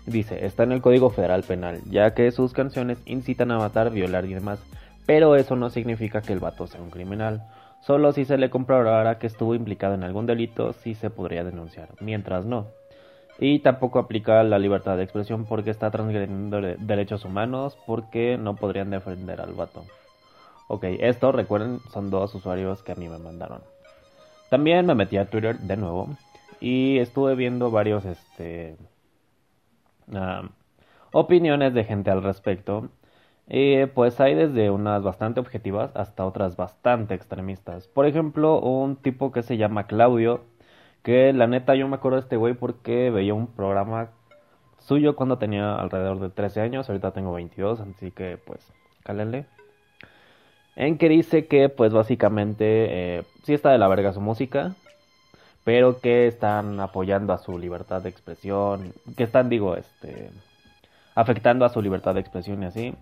Dice, 0.06 0.46
está 0.46 0.62
en 0.62 0.72
el 0.72 0.80
Código 0.80 1.10
Federal 1.10 1.42
Penal, 1.42 1.80
ya 1.90 2.14
que 2.14 2.30
sus 2.30 2.52
canciones 2.52 2.98
incitan 3.06 3.50
a 3.50 3.58
matar, 3.58 3.90
violar 3.90 4.24
y 4.24 4.34
demás, 4.34 4.60
pero 5.04 5.34
eso 5.36 5.56
no 5.56 5.70
significa 5.70 6.20
que 6.20 6.32
el 6.32 6.38
vato 6.38 6.66
sea 6.66 6.80
un 6.80 6.90
criminal. 6.90 7.42
Solo 7.80 8.12
si 8.12 8.24
se 8.24 8.38
le 8.38 8.50
comprobará 8.50 9.18
que 9.18 9.26
estuvo 9.26 9.54
implicado 9.54 9.94
en 9.94 10.04
algún 10.04 10.26
delito, 10.26 10.72
sí 10.72 10.94
se 10.94 11.10
podría 11.10 11.44
denunciar, 11.44 11.88
mientras 12.00 12.44
no. 12.44 12.66
Y 13.38 13.58
tampoco 13.58 13.98
aplica 13.98 14.42
la 14.42 14.58
libertad 14.58 14.96
de 14.96 15.02
expresión 15.02 15.44
porque 15.44 15.70
está 15.70 15.90
transgrediendo 15.90 16.60
derechos 16.60 17.24
humanos 17.24 17.76
porque 17.86 18.38
no 18.38 18.56
podrían 18.56 18.90
defender 18.90 19.40
al 19.40 19.52
vato. 19.52 19.84
Ok, 20.68 20.84
esto 20.84 21.32
recuerden 21.32 21.80
son 21.90 22.10
dos 22.10 22.34
usuarios 22.34 22.82
que 22.82 22.92
a 22.92 22.96
mí 22.96 23.08
me 23.08 23.18
mandaron. 23.18 23.60
También 24.50 24.86
me 24.86 24.94
metí 24.94 25.16
a 25.16 25.30
Twitter 25.30 25.58
de 25.58 25.76
nuevo 25.76 26.08
y 26.60 26.98
estuve 26.98 27.34
viendo 27.34 27.70
varios 27.70 28.04
este 28.04 28.76
opiniones 31.12 31.74
de 31.74 31.84
gente 31.84 32.10
al 32.10 32.22
respecto. 32.22 32.88
Y 33.48 33.86
pues 33.86 34.20
hay 34.20 34.34
desde 34.34 34.70
unas 34.70 35.02
bastante 35.02 35.38
objetivas 35.40 35.94
hasta 35.94 36.26
otras 36.26 36.56
bastante 36.56 37.14
extremistas. 37.14 37.86
Por 37.86 38.06
ejemplo, 38.06 38.60
un 38.60 38.96
tipo 38.96 39.30
que 39.30 39.42
se 39.42 39.56
llama 39.56 39.86
Claudio 39.86 40.44
que 41.06 41.32
la 41.32 41.46
neta 41.46 41.76
yo 41.76 41.86
me 41.86 41.94
acuerdo 41.94 42.16
de 42.16 42.22
este 42.22 42.36
güey 42.36 42.54
porque 42.54 43.10
veía 43.10 43.32
un 43.32 43.46
programa 43.46 44.10
suyo 44.78 45.14
cuando 45.14 45.38
tenía 45.38 45.76
alrededor 45.76 46.18
de 46.18 46.30
13 46.30 46.62
años, 46.62 46.88
ahorita 46.88 47.12
tengo 47.12 47.32
22, 47.32 47.78
así 47.78 48.10
que 48.10 48.38
pues 48.44 48.72
cálenle. 49.04 49.46
En 50.76 50.98
que 50.98 51.08
dice 51.08 51.46
que 51.46 51.68
pues 51.68 51.92
básicamente 51.92 53.18
eh, 53.18 53.22
sí 53.42 53.54
está 53.54 53.70
de 53.70 53.78
la 53.78 53.88
verga 53.88 54.12
su 54.12 54.20
música, 54.20 54.74
pero 55.64 56.00
que 56.00 56.26
están 56.26 56.78
apoyando 56.80 57.32
a 57.32 57.38
su 57.38 57.58
libertad 57.58 58.02
de 58.02 58.10
expresión, 58.10 58.92
que 59.16 59.24
están 59.24 59.48
digo 59.48 59.74
este 59.74 60.30
afectando 61.14 61.64
a 61.64 61.70
su 61.70 61.82
libertad 61.82 62.14
de 62.14 62.20
expresión 62.20 62.62
y 62.62 62.66
así. 62.66 62.94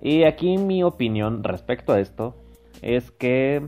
Y 0.00 0.24
aquí 0.24 0.58
mi 0.58 0.82
opinión 0.82 1.42
respecto 1.42 1.94
a 1.94 2.00
esto 2.00 2.36
es 2.82 3.10
que 3.10 3.66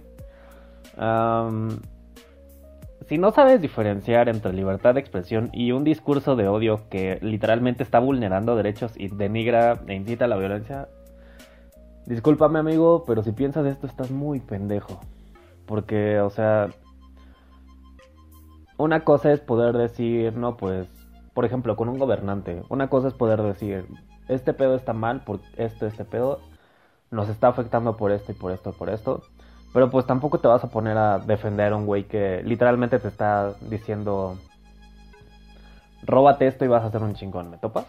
si 3.08 3.18
no 3.18 3.30
sabes 3.32 3.60
diferenciar 3.60 4.28
entre 4.28 4.52
libertad 4.52 4.94
de 4.94 5.00
expresión 5.00 5.50
y 5.52 5.72
un 5.72 5.84
discurso 5.84 6.36
de 6.36 6.48
odio 6.48 6.88
que 6.90 7.18
literalmente 7.22 7.82
está 7.82 7.98
vulnerando 7.98 8.56
derechos 8.56 8.92
y 8.96 9.08
denigra 9.08 9.80
e 9.86 9.94
incita 9.94 10.24
a 10.24 10.28
la 10.28 10.36
violencia, 10.36 10.88
discúlpame 12.06 12.58
amigo, 12.58 13.04
pero 13.06 13.22
si 13.22 13.32
piensas 13.32 13.66
esto 13.66 13.86
estás 13.86 14.10
muy 14.10 14.40
pendejo. 14.40 15.00
Porque, 15.66 16.20
o 16.20 16.30
sea, 16.30 16.70
una 18.78 19.04
cosa 19.04 19.32
es 19.32 19.40
poder 19.40 19.76
decir, 19.76 20.36
no, 20.36 20.56
pues, 20.56 20.88
por 21.34 21.44
ejemplo, 21.44 21.76
con 21.76 21.88
un 21.88 21.98
gobernante, 21.98 22.62
una 22.68 22.88
cosa 22.88 23.08
es 23.08 23.14
poder 23.14 23.42
decir, 23.42 23.86
este 24.28 24.52
pedo 24.52 24.74
está 24.74 24.92
mal 24.92 25.22
por 25.24 25.40
esto, 25.56 25.86
este 25.86 26.04
pedo, 26.04 26.40
nos 27.10 27.28
está 27.28 27.48
afectando 27.48 27.96
por 27.96 28.10
esto 28.10 28.32
y 28.32 28.34
por 28.34 28.52
esto 28.52 28.70
y 28.70 28.72
por 28.72 28.90
esto. 28.90 29.22
Pero 29.72 29.90
pues 29.90 30.06
tampoco 30.06 30.38
te 30.38 30.48
vas 30.48 30.64
a 30.64 30.70
poner 30.70 30.96
a 30.96 31.18
defender 31.18 31.72
a 31.72 31.76
un 31.76 31.86
güey 31.86 32.04
que 32.04 32.42
literalmente 32.44 32.98
te 32.98 33.08
está 33.08 33.54
diciendo, 33.68 34.38
róbate 36.02 36.46
esto 36.46 36.64
y 36.64 36.68
vas 36.68 36.84
a 36.84 36.90
ser 36.90 37.02
un 37.02 37.14
chingón, 37.14 37.50
¿me 37.50 37.58
topas? 37.58 37.86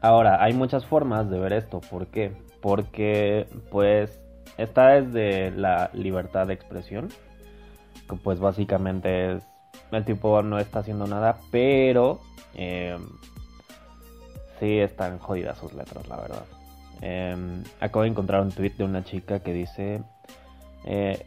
Ahora, 0.00 0.42
hay 0.42 0.52
muchas 0.52 0.86
formas 0.86 1.28
de 1.28 1.40
ver 1.40 1.52
esto. 1.52 1.80
¿Por 1.80 2.06
qué? 2.06 2.36
Porque 2.60 3.46
pues 3.70 4.20
está 4.56 5.00
desde 5.00 5.50
la 5.50 5.90
libertad 5.92 6.46
de 6.46 6.54
expresión, 6.54 7.08
que 8.08 8.16
pues 8.16 8.40
básicamente 8.40 9.34
es, 9.34 9.46
el 9.92 10.04
tipo 10.04 10.42
no 10.42 10.58
está 10.58 10.80
haciendo 10.80 11.06
nada, 11.06 11.38
pero 11.50 12.20
eh, 12.54 12.96
sí 14.58 14.78
están 14.78 15.18
jodidas 15.18 15.58
sus 15.58 15.72
letras, 15.72 16.08
la 16.08 16.16
verdad. 16.16 16.44
Em, 17.00 17.62
acabo 17.80 18.02
de 18.02 18.08
encontrar 18.08 18.42
un 18.42 18.50
tweet 18.50 18.72
de 18.76 18.84
una 18.84 19.04
chica 19.04 19.38
que 19.38 19.52
dice 19.52 20.02
eh, 20.84 21.24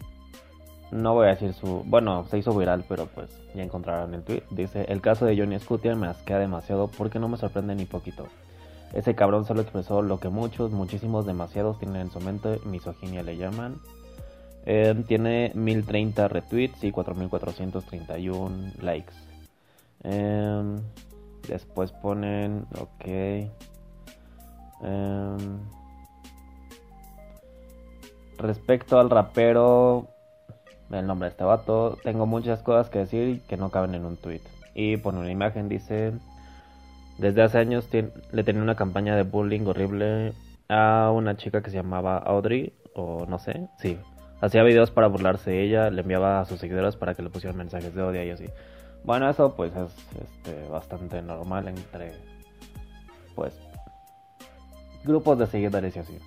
no 0.91 1.13
voy 1.13 1.27
a 1.27 1.29
decir 1.29 1.53
su... 1.53 1.83
Bueno, 1.85 2.25
se 2.25 2.37
hizo 2.37 2.53
viral, 2.53 2.83
pero 2.87 3.05
pues 3.07 3.29
ya 3.55 3.63
encontraron 3.63 4.13
el 4.13 4.23
tweet. 4.23 4.43
Dice, 4.51 4.85
el 4.89 5.01
caso 5.01 5.25
de 5.25 5.37
Johnny 5.37 5.57
Scooter 5.59 5.95
me 5.95 6.07
asquea 6.07 6.37
demasiado 6.37 6.89
porque 6.89 7.17
no 7.17 7.29
me 7.29 7.37
sorprende 7.37 7.75
ni 7.75 7.85
poquito. 7.85 8.27
Ese 8.93 9.15
cabrón 9.15 9.45
solo 9.45 9.61
expresó 9.61 10.01
lo 10.01 10.19
que 10.19 10.29
muchos, 10.29 10.71
muchísimos, 10.71 11.25
demasiados 11.25 11.79
tienen 11.79 12.01
en 12.01 12.11
su 12.11 12.19
mente, 12.19 12.59
misoginia 12.65 13.23
le 13.23 13.37
llaman. 13.37 13.79
Eh, 14.65 15.03
tiene 15.07 15.51
1030 15.55 16.27
retweets 16.27 16.83
y 16.83 16.91
4431 16.91 18.73
likes. 18.81 19.13
Em, 20.03 20.79
después 21.47 21.91
ponen, 21.91 22.65
ok. 22.79 23.05
Em, 24.83 25.59
Respecto 28.41 28.99
al 28.99 29.11
rapero, 29.11 30.07
el 30.89 31.05
nombre 31.05 31.27
de 31.27 31.31
este 31.31 31.43
vato, 31.43 31.99
tengo 32.03 32.25
muchas 32.25 32.63
cosas 32.63 32.89
que 32.89 32.97
decir 32.97 33.41
que 33.47 33.55
no 33.55 33.69
caben 33.69 33.93
en 33.93 34.03
un 34.03 34.17
tweet. 34.17 34.41
Y 34.73 34.97
pone 34.97 35.19
una 35.19 35.29
imagen, 35.29 35.69
dice, 35.69 36.13
desde 37.17 37.41
hace 37.41 37.57
años 37.57 37.87
le 38.31 38.43
tenía 38.43 38.61
una 38.61 38.75
campaña 38.75 39.15
de 39.15 39.23
bullying 39.23 39.65
horrible 39.65 40.33
a 40.69 41.11
una 41.13 41.37
chica 41.37 41.61
que 41.61 41.69
se 41.69 41.77
llamaba 41.77 42.17
Audrey, 42.17 42.73
o 42.95 43.25
no 43.27 43.39
sé, 43.39 43.67
sí. 43.77 43.97
Hacía 44.39 44.63
videos 44.63 44.89
para 44.89 45.07
burlarse 45.07 45.51
de 45.51 45.63
ella, 45.63 45.89
le 45.89 46.01
enviaba 46.01 46.39
a 46.39 46.45
sus 46.45 46.59
seguidores 46.59 46.95
para 46.95 47.13
que 47.13 47.21
le 47.21 47.29
pusieran 47.29 47.57
mensajes 47.57 47.93
de 47.93 48.01
odio 48.01 48.23
y 48.23 48.31
así. 48.31 48.45
Bueno, 49.03 49.29
eso 49.29 49.55
pues 49.55 49.71
es 49.75 49.93
este, 50.19 50.67
bastante 50.67 51.21
normal 51.21 51.67
entre, 51.67 52.13
pues, 53.35 53.59
grupos 55.03 55.39
de 55.39 55.47
seguidores 55.47 55.95
y 55.95 55.99
así. 55.99 56.17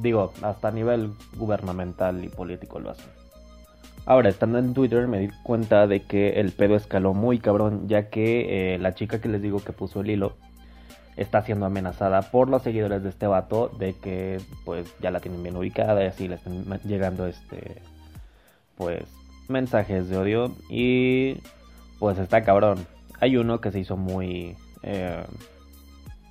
Digo, 0.00 0.32
hasta 0.42 0.68
a 0.68 0.70
nivel 0.70 1.12
gubernamental 1.36 2.24
y 2.24 2.28
político 2.28 2.78
lo 2.78 2.90
hacen. 2.90 3.10
Ahora, 4.04 4.30
estando 4.30 4.58
en 4.58 4.74
Twitter 4.74 5.06
me 5.06 5.20
di 5.20 5.28
cuenta 5.44 5.86
de 5.86 6.02
que 6.02 6.40
el 6.40 6.50
pedo 6.50 6.74
escaló 6.74 7.14
muy 7.14 7.38
cabrón, 7.38 7.88
ya 7.88 8.10
que 8.10 8.74
eh, 8.74 8.78
la 8.78 8.94
chica 8.94 9.20
que 9.20 9.28
les 9.28 9.40
digo 9.40 9.62
que 9.62 9.72
puso 9.72 10.00
el 10.00 10.10
hilo 10.10 10.34
está 11.16 11.42
siendo 11.42 11.66
amenazada 11.66 12.22
por 12.22 12.48
los 12.48 12.62
seguidores 12.62 13.02
de 13.02 13.10
este 13.10 13.26
vato 13.26 13.68
de 13.68 13.94
que 13.94 14.40
pues 14.64 14.92
ya 15.00 15.10
la 15.10 15.20
tienen 15.20 15.42
bien 15.42 15.56
ubicada 15.56 16.02
y 16.02 16.06
así 16.06 16.26
le 16.26 16.36
están 16.36 16.64
llegando 16.84 17.26
este 17.26 17.82
pues 18.76 19.04
mensajes 19.48 20.08
de 20.08 20.16
odio 20.16 20.56
y 20.68 21.36
pues 22.00 22.18
está 22.18 22.42
cabrón. 22.42 22.86
Hay 23.20 23.36
uno 23.36 23.60
que 23.60 23.70
se 23.70 23.78
hizo 23.78 23.96
muy 23.96 24.56
eh, 24.82 25.22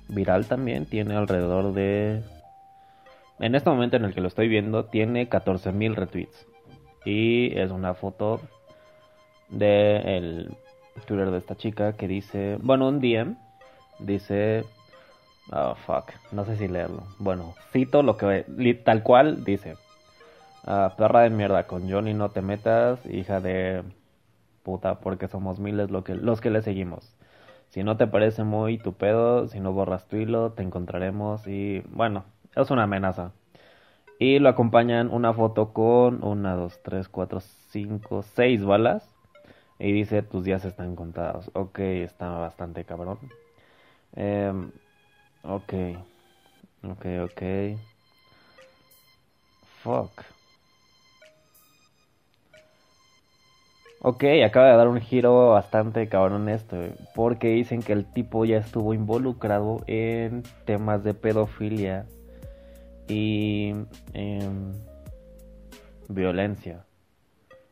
viral 0.08 0.46
también, 0.46 0.84
tiene 0.84 1.14
alrededor 1.14 1.72
de 1.72 2.22
en 3.38 3.54
este 3.54 3.70
momento 3.70 3.96
en 3.96 4.04
el 4.04 4.14
que 4.14 4.20
lo 4.20 4.28
estoy 4.28 4.48
viendo, 4.48 4.84
tiene 4.84 5.28
14.000 5.28 5.94
retweets. 5.94 6.51
Y 7.04 7.58
es 7.58 7.70
una 7.70 7.94
foto 7.94 8.40
de 9.48 10.16
el 10.16 10.56
Twitter 11.06 11.30
de 11.30 11.38
esta 11.38 11.56
chica 11.56 11.94
que 11.94 12.08
dice, 12.08 12.58
bueno, 12.62 12.88
un 12.88 13.00
DM 13.00 13.36
dice, 13.98 14.64
oh 15.50 15.74
fuck, 15.74 16.12
no 16.32 16.44
sé 16.44 16.56
si 16.56 16.68
leerlo. 16.68 17.04
Bueno, 17.18 17.54
cito 17.72 18.02
lo 18.02 18.16
que 18.16 18.44
tal 18.84 19.02
cual 19.02 19.44
dice, 19.44 19.76
ah, 20.64 20.94
perra 20.96 21.22
de 21.22 21.30
mierda, 21.30 21.66
con 21.66 21.90
Johnny 21.90 22.14
no 22.14 22.30
te 22.30 22.42
metas, 22.42 23.04
hija 23.06 23.40
de 23.40 23.82
puta, 24.62 25.00
porque 25.00 25.28
somos 25.28 25.58
miles 25.58 25.90
lo 25.90 26.04
que, 26.04 26.14
los 26.14 26.40
que 26.40 26.50
le 26.50 26.62
seguimos. 26.62 27.16
Si 27.68 27.82
no 27.82 27.96
te 27.96 28.06
parece 28.06 28.44
muy 28.44 28.78
tu 28.78 28.92
pedo, 28.92 29.48
si 29.48 29.58
no 29.58 29.72
borras 29.72 30.06
tu 30.06 30.16
hilo, 30.16 30.52
te 30.52 30.62
encontraremos 30.62 31.46
y 31.46 31.80
bueno, 31.88 32.24
es 32.54 32.70
una 32.70 32.84
amenaza. 32.84 33.32
Y 34.22 34.38
lo 34.38 34.50
acompañan 34.50 35.10
una 35.10 35.34
foto 35.34 35.72
con 35.72 36.22
una, 36.22 36.54
dos, 36.54 36.78
tres, 36.84 37.08
cuatro, 37.08 37.40
cinco, 37.40 38.22
seis 38.22 38.64
balas. 38.64 39.02
Y 39.80 39.90
dice, 39.90 40.22
tus 40.22 40.44
días 40.44 40.64
están 40.64 40.94
contados. 40.94 41.50
Ok, 41.54 41.80
está 41.80 42.28
bastante 42.28 42.84
cabrón. 42.84 43.18
Eh, 44.14 44.52
ok. 45.42 45.72
Ok, 46.84 47.06
ok. 47.24 47.42
Fuck. 49.82 50.22
Ok, 54.02 54.22
acaba 54.46 54.68
de 54.68 54.76
dar 54.76 54.86
un 54.86 55.00
giro 55.00 55.50
bastante 55.50 56.08
cabrón 56.08 56.48
esto, 56.48 56.76
porque 57.16 57.48
dicen 57.48 57.82
que 57.82 57.92
el 57.92 58.04
tipo 58.04 58.44
ya 58.44 58.58
estuvo 58.58 58.94
involucrado 58.94 59.82
en 59.88 60.44
temas 60.64 61.02
de 61.02 61.12
pedofilia 61.14 62.06
y 63.08 63.72
em, 64.14 64.72
violencia. 66.08 66.84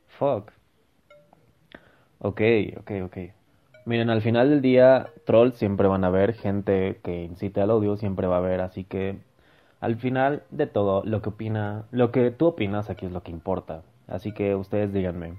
Fuck. 0.09 0.53
Ok, 2.19 2.41
ok, 2.79 2.91
ok. 3.05 3.17
Miren, 3.87 4.11
al 4.11 4.21
final 4.21 4.51
del 4.51 4.61
día, 4.61 5.09
trolls 5.25 5.55
siempre 5.57 5.89
van 5.89 6.05
a 6.05 6.09
haber, 6.09 6.35
gente 6.35 7.01
que 7.03 7.25
incite 7.25 7.61
al 7.61 7.71
odio 7.71 7.97
siempre 7.97 8.27
va 8.27 8.37
a 8.37 8.39
haber, 8.39 8.61
así 8.61 8.85
que 8.85 9.19
al 9.81 9.97
final 9.97 10.43
de 10.51 10.67
todo, 10.67 11.03
lo 11.05 11.23
que 11.23 11.31
opina, 11.31 11.85
lo 11.91 12.13
que 12.13 12.31
tú 12.31 12.49
opinas 12.49 12.91
aquí 12.91 13.07
es 13.07 13.13
lo 13.13 13.23
que 13.23 13.31
importa. 13.31 13.83
Así 14.07 14.33
que 14.33 14.55
ustedes 14.55 14.93
díganme, 14.93 15.35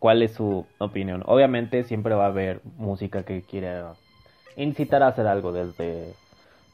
¿cuál 0.00 0.22
es 0.22 0.32
su 0.32 0.66
opinión? 0.78 1.22
Obviamente 1.26 1.84
siempre 1.84 2.14
va 2.14 2.24
a 2.24 2.28
haber 2.28 2.60
música 2.76 3.22
que 3.24 3.42
quiere 3.42 3.82
incitar 4.56 5.04
a 5.04 5.08
hacer 5.08 5.28
algo, 5.28 5.52
desde 5.52 6.14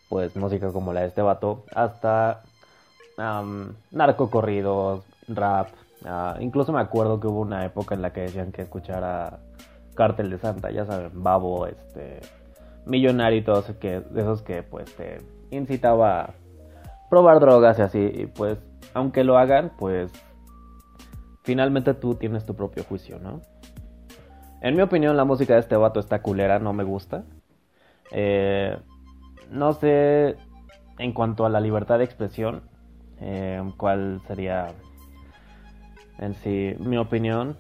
pues 0.08 0.36
música 0.36 0.72
como 0.72 0.92
la 0.92 1.00
de 1.00 1.08
este 1.08 1.22
vato 1.22 1.64
hasta 1.74 2.42
narcocorridos, 3.90 5.04
rap. 5.28 5.68
Ah, 6.04 6.36
incluso 6.40 6.72
me 6.72 6.80
acuerdo 6.80 7.20
que 7.20 7.28
hubo 7.28 7.40
una 7.40 7.64
época 7.64 7.94
en 7.94 8.02
la 8.02 8.12
que 8.12 8.22
decían 8.22 8.52
que 8.52 8.62
escuchara 8.62 9.38
Cártel 9.94 10.30
de 10.30 10.38
Santa, 10.38 10.70
ya 10.70 10.84
saben, 10.84 11.22
Babo, 11.22 11.66
este, 11.66 12.20
Millonario 12.84 13.38
y 13.38 13.44
todos 13.44 13.64
que, 13.76 14.02
esos 14.14 14.42
que 14.42 14.62
pues 14.62 14.94
te 14.96 15.22
incitaba 15.50 16.20
a 16.20 16.34
probar 17.08 17.40
drogas 17.40 17.78
y 17.78 17.82
así. 17.82 18.10
Y 18.12 18.26
pues, 18.26 18.58
aunque 18.92 19.24
lo 19.24 19.38
hagan, 19.38 19.72
pues 19.78 20.12
finalmente 21.42 21.94
tú 21.94 22.14
tienes 22.16 22.44
tu 22.44 22.54
propio 22.54 22.84
juicio, 22.84 23.18
¿no? 23.18 23.40
En 24.60 24.76
mi 24.76 24.82
opinión, 24.82 25.16
la 25.16 25.24
música 25.24 25.54
de 25.54 25.60
este 25.60 25.76
vato 25.76 26.00
está 26.00 26.22
culera, 26.22 26.58
no 26.58 26.72
me 26.72 26.84
gusta. 26.84 27.24
Eh, 28.10 28.76
no 29.54 29.72
sé 29.72 30.36
en 30.98 31.12
cuanto 31.12 31.46
a 31.46 31.48
la 31.48 31.60
libertad 31.60 31.98
de 31.98 32.04
expresión, 32.04 32.62
eh, 33.20 33.62
cuál 33.76 34.20
sería 34.26 34.74
en 36.18 36.34
sí 36.34 36.74
mi 36.78 36.96
opinión. 36.98 37.56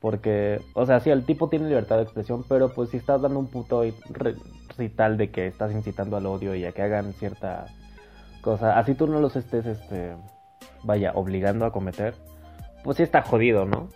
Porque, 0.00 0.62
o 0.74 0.86
sea, 0.86 1.00
sí, 1.00 1.10
el 1.10 1.26
tipo 1.26 1.50
tiene 1.50 1.68
libertad 1.68 1.96
de 1.96 2.04
expresión, 2.04 2.42
pero 2.48 2.72
pues 2.72 2.88
si 2.88 2.96
estás 2.96 3.20
dando 3.20 3.38
un 3.38 3.48
puto 3.48 3.82
recital 4.14 5.18
de 5.18 5.30
que 5.30 5.46
estás 5.46 5.72
incitando 5.72 6.16
al 6.16 6.24
odio 6.24 6.54
y 6.54 6.64
a 6.64 6.72
que 6.72 6.80
hagan 6.80 7.12
cierta 7.12 7.66
cosa, 8.40 8.78
así 8.78 8.94
tú 8.94 9.06
no 9.06 9.20
los 9.20 9.36
estés, 9.36 9.66
este, 9.66 10.16
vaya, 10.84 11.12
obligando 11.14 11.66
a 11.66 11.72
cometer, 11.72 12.14
pues 12.82 12.96
sí 12.96 13.02
está 13.02 13.20
jodido, 13.20 13.66
¿no? 13.66 13.88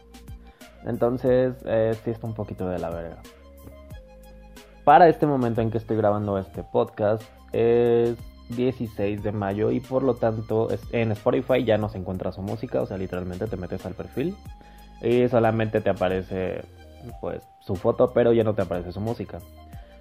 Entonces, 0.84 1.54
eh, 1.64 1.96
sí 2.04 2.11
está 2.11 2.26
un 2.26 2.34
poquito 2.34 2.68
de 2.68 2.78
la 2.78 2.90
verga. 2.90 3.16
Para 4.84 5.08
este 5.08 5.26
momento 5.26 5.62
en 5.62 5.70
que 5.70 5.78
estoy 5.78 5.96
grabando 5.96 6.36
este 6.36 6.62
podcast, 6.62 7.22
es 7.52 8.16
16 8.50 9.22
de 9.22 9.32
mayo 9.32 9.70
y 9.70 9.80
por 9.80 10.02
lo 10.02 10.14
tanto 10.14 10.68
en 10.92 11.12
Spotify 11.12 11.64
ya 11.64 11.78
no 11.78 11.88
se 11.88 11.96
encuentra 11.96 12.32
su 12.32 12.42
música, 12.42 12.82
o 12.82 12.86
sea, 12.86 12.98
literalmente 12.98 13.46
te 13.46 13.56
metes 13.56 13.86
al 13.86 13.94
perfil 13.94 14.36
y 15.00 15.26
solamente 15.28 15.80
te 15.80 15.88
aparece 15.88 16.66
pues 17.22 17.42
su 17.60 17.76
foto, 17.76 18.12
pero 18.12 18.34
ya 18.34 18.44
no 18.44 18.52
te 18.52 18.60
aparece 18.60 18.92
su 18.92 19.00
música. 19.00 19.38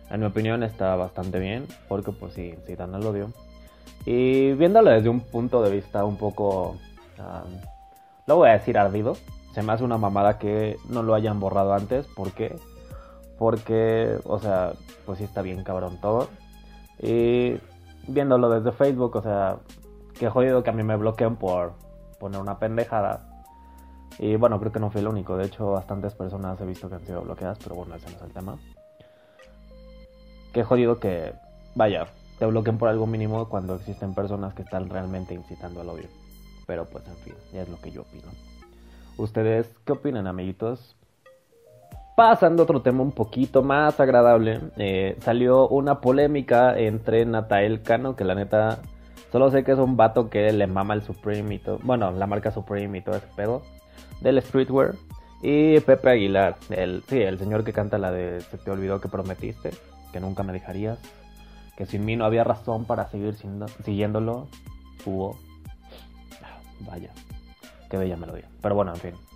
En 0.09 0.19
mi 0.19 0.25
opinión 0.25 0.63
está 0.63 0.97
bastante 0.97 1.39
bien, 1.39 1.65
porque 1.87 2.11
pues 2.11 2.33
sí, 2.33 2.53
dan 2.77 2.93
el 2.93 3.05
odio. 3.05 3.31
Y 4.05 4.51
viéndolo 4.51 4.89
desde 4.89 5.07
un 5.07 5.21
punto 5.21 5.63
de 5.63 5.71
vista 5.71 6.03
un 6.03 6.17
poco, 6.17 6.75
lo 8.27 8.35
voy 8.35 8.49
a 8.49 8.53
decir 8.53 8.77
ardido, 8.77 9.15
se 9.53 9.61
me 9.61 9.71
hace 9.71 9.85
una 9.85 9.97
mamada 9.97 10.39
que 10.39 10.75
no 10.89 11.03
lo 11.03 11.15
hayan 11.15 11.39
borrado 11.39 11.73
antes, 11.73 12.05
¿por 12.07 12.33
qué? 12.33 12.53
Porque, 13.37 14.17
o 14.25 14.39
sea, 14.39 14.73
pues 15.05 15.17
sí 15.17 15.23
está 15.23 15.41
bien 15.41 15.63
cabrón 15.63 15.99
todo. 16.01 16.29
Y 17.01 17.55
viéndolo 18.07 18.49
desde 18.49 18.71
Facebook, 18.71 19.15
o 19.15 19.21
sea, 19.21 19.57
qué 20.17 20.29
jodido 20.29 20.63
que 20.63 20.69
a 20.69 20.73
mí 20.73 20.83
me 20.83 20.95
bloqueen 20.95 21.35
por 21.35 21.73
poner 22.19 22.39
una 22.39 22.59
pendejada. 22.59 23.29
Y 24.19 24.35
bueno, 24.35 24.59
creo 24.59 24.71
que 24.71 24.79
no 24.79 24.91
fui 24.91 25.01
el 25.01 25.07
único. 25.07 25.35
De 25.37 25.45
hecho, 25.45 25.71
bastantes 25.71 26.13
personas 26.13 26.59
he 26.61 26.65
visto 26.65 26.87
que 26.89 26.95
han 26.95 27.05
sido 27.05 27.21
bloqueadas, 27.21 27.57
pero 27.61 27.75
bueno, 27.75 27.95
ese 27.95 28.09
no 28.09 28.17
es 28.17 28.21
el 28.21 28.31
tema. 28.31 28.57
Qué 30.53 30.63
jodido 30.63 30.99
que, 30.99 31.33
vaya, 31.73 32.07
te 32.37 32.45
bloqueen 32.45 32.77
por 32.77 32.89
algo 32.89 33.07
mínimo 33.07 33.49
cuando 33.49 33.75
existen 33.75 34.13
personas 34.13 34.53
que 34.53 34.61
están 34.61 34.89
realmente 34.89 35.33
incitando 35.33 35.81
al 35.81 35.89
odio. 35.89 36.07
Pero 36.67 36.85
pues 36.85 37.07
en 37.07 37.15
fin, 37.17 37.33
ya 37.51 37.63
es 37.63 37.69
lo 37.69 37.79
que 37.81 37.91
yo 37.91 38.01
opino. 38.01 38.29
¿Ustedes 39.17 39.73
qué 39.85 39.93
opinan, 39.93 40.27
amiguitos? 40.27 40.95
Pasando 42.15 42.61
a 42.61 42.65
otro 42.65 42.83
tema 42.83 43.01
un 43.01 43.11
poquito 43.11 43.63
más 43.63 43.99
agradable, 43.99 44.59
eh, 44.77 45.17
salió 45.21 45.67
una 45.67 45.99
polémica 45.99 46.77
entre 46.77 47.25
Natael 47.25 47.81
Cano, 47.81 48.15
que 48.15 48.23
la 48.23 48.35
neta 48.35 48.81
solo 49.31 49.49
sé 49.49 49.63
que 49.63 49.71
es 49.71 49.79
un 49.79 49.97
vato 49.97 50.29
que 50.29 50.51
le 50.51 50.67
mama 50.67 50.93
el 50.93 51.01
Supreme 51.01 51.55
y 51.55 51.59
todo, 51.59 51.79
bueno, 51.81 52.11
la 52.11 52.27
marca 52.27 52.51
Supreme 52.51 52.99
y 52.99 53.01
todo 53.01 53.15
ese 53.15 53.25
pedo, 53.35 53.63
del 54.21 54.39
streetwear, 54.43 54.93
y 55.41 55.79
Pepe 55.79 56.11
Aguilar, 56.11 56.55
el, 56.69 57.03
sí, 57.07 57.19
el 57.19 57.39
señor 57.39 57.63
que 57.63 57.73
canta 57.73 57.97
la 57.97 58.11
de 58.11 58.41
Se 58.41 58.59
te 58.59 58.69
olvidó 58.69 59.01
que 59.01 59.09
prometiste, 59.09 59.71
que 60.11 60.19
nunca 60.19 60.43
me 60.43 60.53
dejarías, 60.53 60.99
que 61.75 61.87
sin 61.87 62.05
mí 62.05 62.15
no 62.15 62.25
había 62.25 62.43
razón 62.43 62.85
para 62.85 63.09
seguir 63.09 63.35
siguiéndolo, 63.83 64.47
hubo, 65.03 65.35
vaya, 66.81 67.09
qué 67.89 67.97
bella 67.97 68.17
melodía, 68.17 68.47
pero 68.61 68.75
bueno, 68.75 68.93
en 68.93 68.99
fin. 68.99 69.32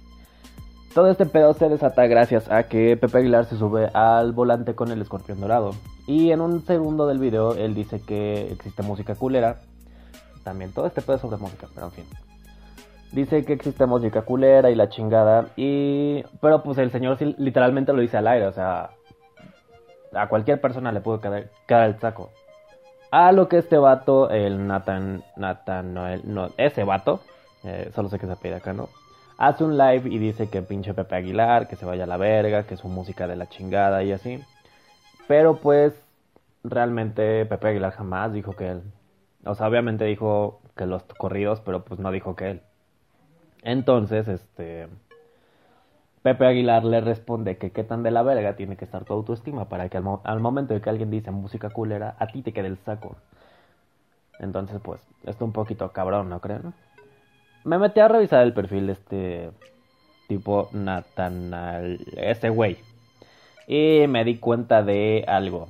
Todo 0.97 1.11
este 1.11 1.27
pedo 1.27 1.53
se 1.53 1.69
desata 1.69 2.07
gracias 2.07 2.49
a 2.49 2.63
que 2.63 2.97
Pepe 2.97 3.19
Aguilar 3.19 3.45
se 3.45 3.55
sube 3.55 3.87
al 3.93 4.31
volante 4.31 4.73
con 4.73 4.89
el 4.89 4.99
escorpión 4.99 5.39
dorado. 5.39 5.75
Y 6.07 6.31
en 6.31 6.41
un 6.41 6.65
segundo 6.65 7.05
del 7.05 7.19
video 7.19 7.53
él 7.53 7.75
dice 7.75 8.01
que 8.01 8.51
existe 8.51 8.81
música 8.81 9.13
culera. 9.13 9.59
También 10.43 10.73
todo 10.73 10.87
este 10.87 11.03
pedo 11.03 11.17
es 11.17 11.21
sobre 11.21 11.37
música, 11.37 11.67
pero 11.75 11.85
en 11.85 11.91
fin. 11.91 12.05
Dice 13.11 13.45
que 13.45 13.53
existe 13.53 13.85
música 13.85 14.23
culera 14.23 14.71
y 14.71 14.75
la 14.75 14.89
chingada. 14.89 15.49
Y. 15.55 16.23
Pero 16.41 16.63
pues 16.63 16.79
el 16.79 16.89
señor 16.89 17.21
literalmente 17.21 17.93
lo 17.93 18.01
dice 18.01 18.17
al 18.17 18.27
aire. 18.27 18.47
O 18.47 18.51
sea. 18.51 18.89
A 20.15 20.27
cualquier 20.29 20.59
persona 20.59 20.91
le 20.91 21.01
puede 21.01 21.19
caer, 21.19 21.51
el 21.89 21.99
saco. 21.99 22.31
A 23.11 23.31
lo 23.33 23.47
que 23.47 23.59
este 23.59 23.77
vato, 23.77 24.31
el 24.31 24.65
Nathan. 24.65 25.23
Nathan 25.35 25.93
Noel. 25.93 26.23
No, 26.23 26.49
ese 26.57 26.83
vato. 26.83 27.19
Eh, 27.63 27.91
solo 27.93 28.09
sé 28.09 28.17
que 28.17 28.25
se 28.25 28.35
pide 28.35 28.55
acá, 28.55 28.73
¿no? 28.73 28.89
Hace 29.37 29.63
un 29.63 29.77
live 29.77 30.09
y 30.09 30.17
dice 30.17 30.49
que 30.49 30.61
pinche 30.61 30.93
Pepe 30.93 31.15
Aguilar, 31.15 31.67
que 31.67 31.75
se 31.75 31.85
vaya 31.85 32.03
a 32.03 32.07
la 32.07 32.17
verga, 32.17 32.63
que 32.63 32.77
su 32.77 32.87
música 32.87 33.27
de 33.27 33.35
la 33.35 33.47
chingada 33.47 34.03
y 34.03 34.11
así. 34.11 34.43
Pero 35.27 35.57
pues 35.57 35.93
realmente 36.63 37.45
Pepe 37.45 37.69
Aguilar 37.69 37.93
jamás 37.93 38.33
dijo 38.33 38.53
que 38.53 38.69
él. 38.69 38.83
O 39.45 39.55
sea, 39.55 39.67
obviamente 39.67 40.05
dijo 40.05 40.61
que 40.75 40.85
los 40.85 41.03
corridos, 41.03 41.61
pero 41.61 41.83
pues 41.85 41.99
no 41.99 42.11
dijo 42.11 42.35
que 42.35 42.51
él. 42.51 42.61
Entonces, 43.63 44.27
este... 44.27 44.87
Pepe 46.23 46.45
Aguilar 46.45 46.83
le 46.83 46.99
responde 46.99 47.57
que 47.57 47.71
qué 47.71 47.83
tan 47.83 48.03
de 48.03 48.11
la 48.11 48.21
verga 48.21 48.55
tiene 48.57 48.75
que 48.75 48.83
estar 48.83 49.05
tu 49.05 49.13
autoestima 49.13 49.69
para 49.69 49.87
que 49.87 49.97
al, 49.97 50.39
momento 50.41 50.73
de 50.73 50.81
que 50.81 50.89
alguien 50.89 51.09
dice 51.09 51.31
música 51.31 51.69
culera, 51.69 52.15
a 52.19 52.27
ti 52.27 52.41
te 52.41 52.51
quede 52.51 52.67
el 52.67 52.77
saco. 52.79 53.15
Entonces, 54.39 54.81
pues, 54.83 55.01
esto 55.23 55.45
un 55.45 55.53
poquito 55.53 55.89
cabrón, 55.93 56.29
¿no 56.29 56.41
creen? 56.41 56.73
Me 57.67 57.77
metí 57.77 57.99
a 57.99 58.07
revisar 58.07 58.43
el 58.43 58.53
perfil 58.53 58.87
de 58.87 58.93
este 58.93 59.51
tipo 60.29 60.69
Natanal, 60.71 61.99
ese 62.15 62.49
güey. 62.49 62.77
Y 63.67 64.05
me 64.07 64.23
di 64.23 64.37
cuenta 64.37 64.83
de 64.83 65.25
algo. 65.27 65.67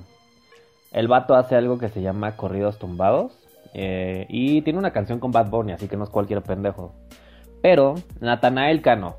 El 0.92 1.08
vato 1.08 1.34
hace 1.34 1.56
algo 1.56 1.78
que 1.78 1.88
se 1.88 2.00
llama 2.00 2.36
corridos 2.36 2.78
tumbados. 2.78 3.32
Eh, 3.74 4.26
y 4.28 4.62
tiene 4.62 4.78
una 4.78 4.92
canción 4.92 5.18
con 5.18 5.32
Bad 5.32 5.50
Bunny, 5.50 5.72
así 5.72 5.88
que 5.88 5.96
no 5.96 6.04
es 6.04 6.10
cualquier 6.10 6.40
pendejo. 6.42 6.94
Pero 7.62 7.96
Natanael 8.20 8.80
Cano. 8.80 9.16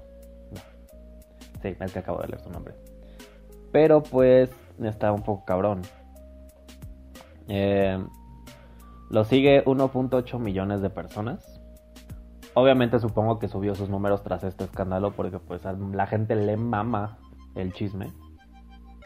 Sí, 1.62 1.76
es 1.78 1.92
que 1.92 2.00
acabo 2.00 2.22
de 2.22 2.30
leer 2.30 2.40
su 2.40 2.50
nombre. 2.50 2.76
Pero 3.74 4.02
pues 4.02 4.50
está 4.82 5.12
un 5.12 5.22
poco 5.22 5.44
cabrón. 5.44 5.82
Eh, 7.50 8.02
lo 9.10 9.26
sigue 9.26 9.66
1.8 9.66 10.40
millones 10.40 10.82
de 10.82 10.90
personas. 10.90 11.59
Obviamente 12.60 13.00
supongo 13.00 13.40
que 13.40 13.48
subió 13.48 13.76
sus 13.76 13.90
números 13.90 14.24
tras 14.24 14.44
este 14.44 14.66
escándalo 14.66 15.12
porque 15.12 15.40
pues 15.40 15.62
la 15.66 16.08
gente 16.08 16.36
le 16.36 16.58
mama 16.58 17.18
el 17.56 17.74
chisme. 17.74 18.12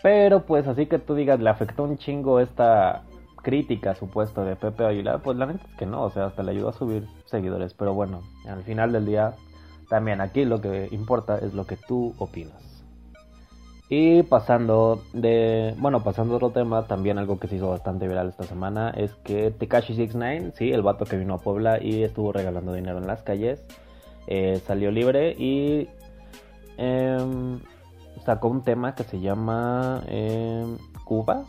Pero 0.02 0.46
pues 0.46 0.68
así 0.68 0.88
que 0.88 1.00
tú 1.00 1.16
digas, 1.16 1.39
le 1.39 1.50
afectó 1.50 1.84
un 1.84 1.98
chingo 1.98 2.39
esta 2.39 3.04
crítica 3.42 3.94
supuesta 3.94 4.44
de 4.44 4.56
Pepe 4.56 4.86
Aguilar, 4.86 5.22
pues 5.22 5.38
la 5.38 5.46
neta 5.46 5.66
es 5.70 5.76
que 5.76 5.86
no, 5.86 6.04
o 6.04 6.10
sea, 6.10 6.26
hasta 6.26 6.44
le 6.44 6.52
ayudó 6.52 6.70
a 6.70 6.74
subir 6.74 7.08
seguidores. 7.26 7.74
Pero 7.74 7.94
bueno, 7.94 8.22
al 8.48 8.63
final 8.63 8.92
del 8.92 9.06
día, 9.06 9.36
también 9.89 10.20
aquí 10.22 10.46
lo 10.46 10.60
que 10.60 10.88
importa 10.92 11.38
es 11.38 11.54
lo 11.54 11.66
que 11.66 11.78
tú 11.78 12.16
opinas. 12.18 12.72
Y 13.89 14.24
pasando 14.24 15.04
de, 15.13 15.76
bueno, 15.78 16.04
pasando 16.04 16.34
a 16.34 16.38
otro 16.38 16.52
tema, 16.52 16.88
también 16.88 17.17
algo 17.17 17.39
que 17.39 17.48
se 17.48 17.58
hizo 17.58 17.69
bastante 17.69 18.08
viral 18.08 18.30
esta 18.30 18.46
semana 18.46 18.91
es 18.91 19.13
que 19.24 19.52
Tekashi 19.52 19.93
69, 19.93 20.54
sí, 20.58 20.72
el 20.72 20.82
vato 20.82 21.06
que 21.06 21.17
vino 21.17 21.36
a 21.36 21.38
Puebla 21.39 21.84
y 21.84 22.04
estuvo 22.04 22.32
regalando 22.32 22.74
dinero 22.74 22.98
en 22.98 23.08
las 23.08 23.22
calles, 23.24 23.63
eh, 24.28 24.62
salió 24.65 24.89
libre 24.89 25.36
y 25.38 25.89
em, 26.78 27.60
sacó 28.26 28.48
un 28.48 28.63
tema 28.63 28.96
que 28.96 29.04
se 29.04 29.19
llama 29.19 30.02
em, 30.08 30.78
Cuba 31.04 31.43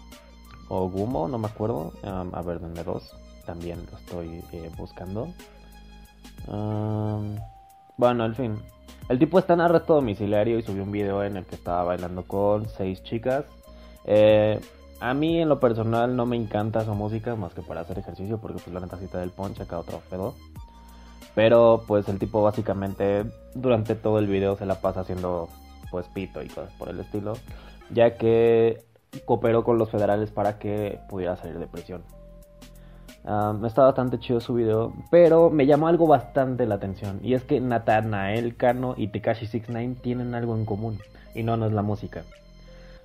o 0.69 0.89
Gumo, 0.91 1.29
no 1.29 1.39
me 1.39 1.47
acuerdo. 1.47 1.93
a 2.03 2.43
ver, 2.43 2.59
denme 2.59 2.83
dos, 2.83 3.17
también 3.47 3.79
lo 3.91 3.99
estoy 3.99 4.43
eh, 4.53 4.71
buscando. 4.77 5.29
bueno, 7.97 8.25
al 8.25 8.35
fin. 8.35 8.59
El 9.09 9.19
tipo 9.19 9.39
está 9.39 9.53
en 9.53 9.61
arresto 9.61 9.95
domiciliario 9.95 10.59
y 10.59 10.63
subió 10.63 10.83
un 10.83 10.93
video 10.93 11.23
en 11.23 11.37
el 11.37 11.45
que 11.45 11.57
estaba 11.57 11.85
bailando 11.85 12.23
con 12.23 12.69
seis 12.69 13.03
chicas. 13.03 13.45
Eh, 14.07 14.59
a 15.01 15.13
mí 15.13 15.41
en 15.41 15.49
lo 15.51 15.61
personal 15.61 16.17
no 16.17 16.25
me 16.25 16.37
encanta 16.37 16.85
su 16.85 16.95
música 16.95 17.37
más 17.37 17.53
que 17.53 17.61
para 17.61 17.83
hacer 17.83 17.99
ejercicio 17.99 18.39
porque 18.39 18.61
pues 18.63 18.73
la 18.73 18.81
neta 18.81 18.97
cita 18.97 19.19
del 19.19 19.31
ponche 19.31 19.63
acá 19.63 19.79
otro 19.79 20.01
pedo. 20.09 20.35
Pero 21.35 21.85
pues 21.87 22.09
el 22.09 22.19
tipo 22.19 22.43
básicamente 22.43 23.27
durante 23.55 23.95
todo 23.95 24.19
el 24.19 24.27
video 24.27 24.57
se 24.57 24.65
la 24.65 24.81
pasa 24.81 25.01
haciendo 25.01 25.49
pues 25.91 26.07
pito 26.09 26.43
y 26.43 26.49
cosas 26.49 26.73
por 26.79 26.89
el 26.89 26.99
estilo, 26.99 27.35
ya 27.91 28.17
que 28.17 28.83
cooperó 29.27 29.65
con 29.65 29.79
los 29.79 29.91
federales 29.91 30.31
para 30.31 30.59
que 30.59 30.99
pudiera 31.09 31.37
salir 31.37 31.59
de 31.59 31.67
prisión. 31.67 32.03
Um, 33.25 33.65
está 33.65 33.85
bastante 33.85 34.19
chido 34.19 34.39
su 34.39 34.53
video, 34.53 34.93
pero 35.11 35.49
me 35.49 35.65
llamó 35.65 35.89
algo 35.89 36.07
bastante 36.07 36.67
la 36.67 36.75
atención. 36.75 37.21
Y 37.23 37.33
es 37.33 37.43
que 37.43 37.59
Nathanael 37.59 38.55
Kano 38.57 38.95
y 38.99 39.09
Tekashi 39.09 39.47
69 39.47 39.97
tienen 40.03 40.35
algo 40.35 40.55
en 40.57 40.67
común. 40.67 40.99
Y 41.35 41.43
no, 41.43 41.57
no 41.57 41.67
es 41.67 41.73
la 41.73 41.83
música. 41.83 42.25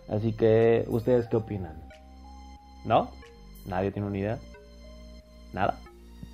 Así 0.10 0.34
que, 0.34 0.86
¿ustedes 0.90 1.28
qué 1.28 1.38
opinan? 1.38 1.82
¿No? 2.84 3.12
¿Nadie 3.66 3.92
tiene 3.92 4.08
una 4.08 4.18
idea? 4.18 4.38
¿Nada? 5.54 5.80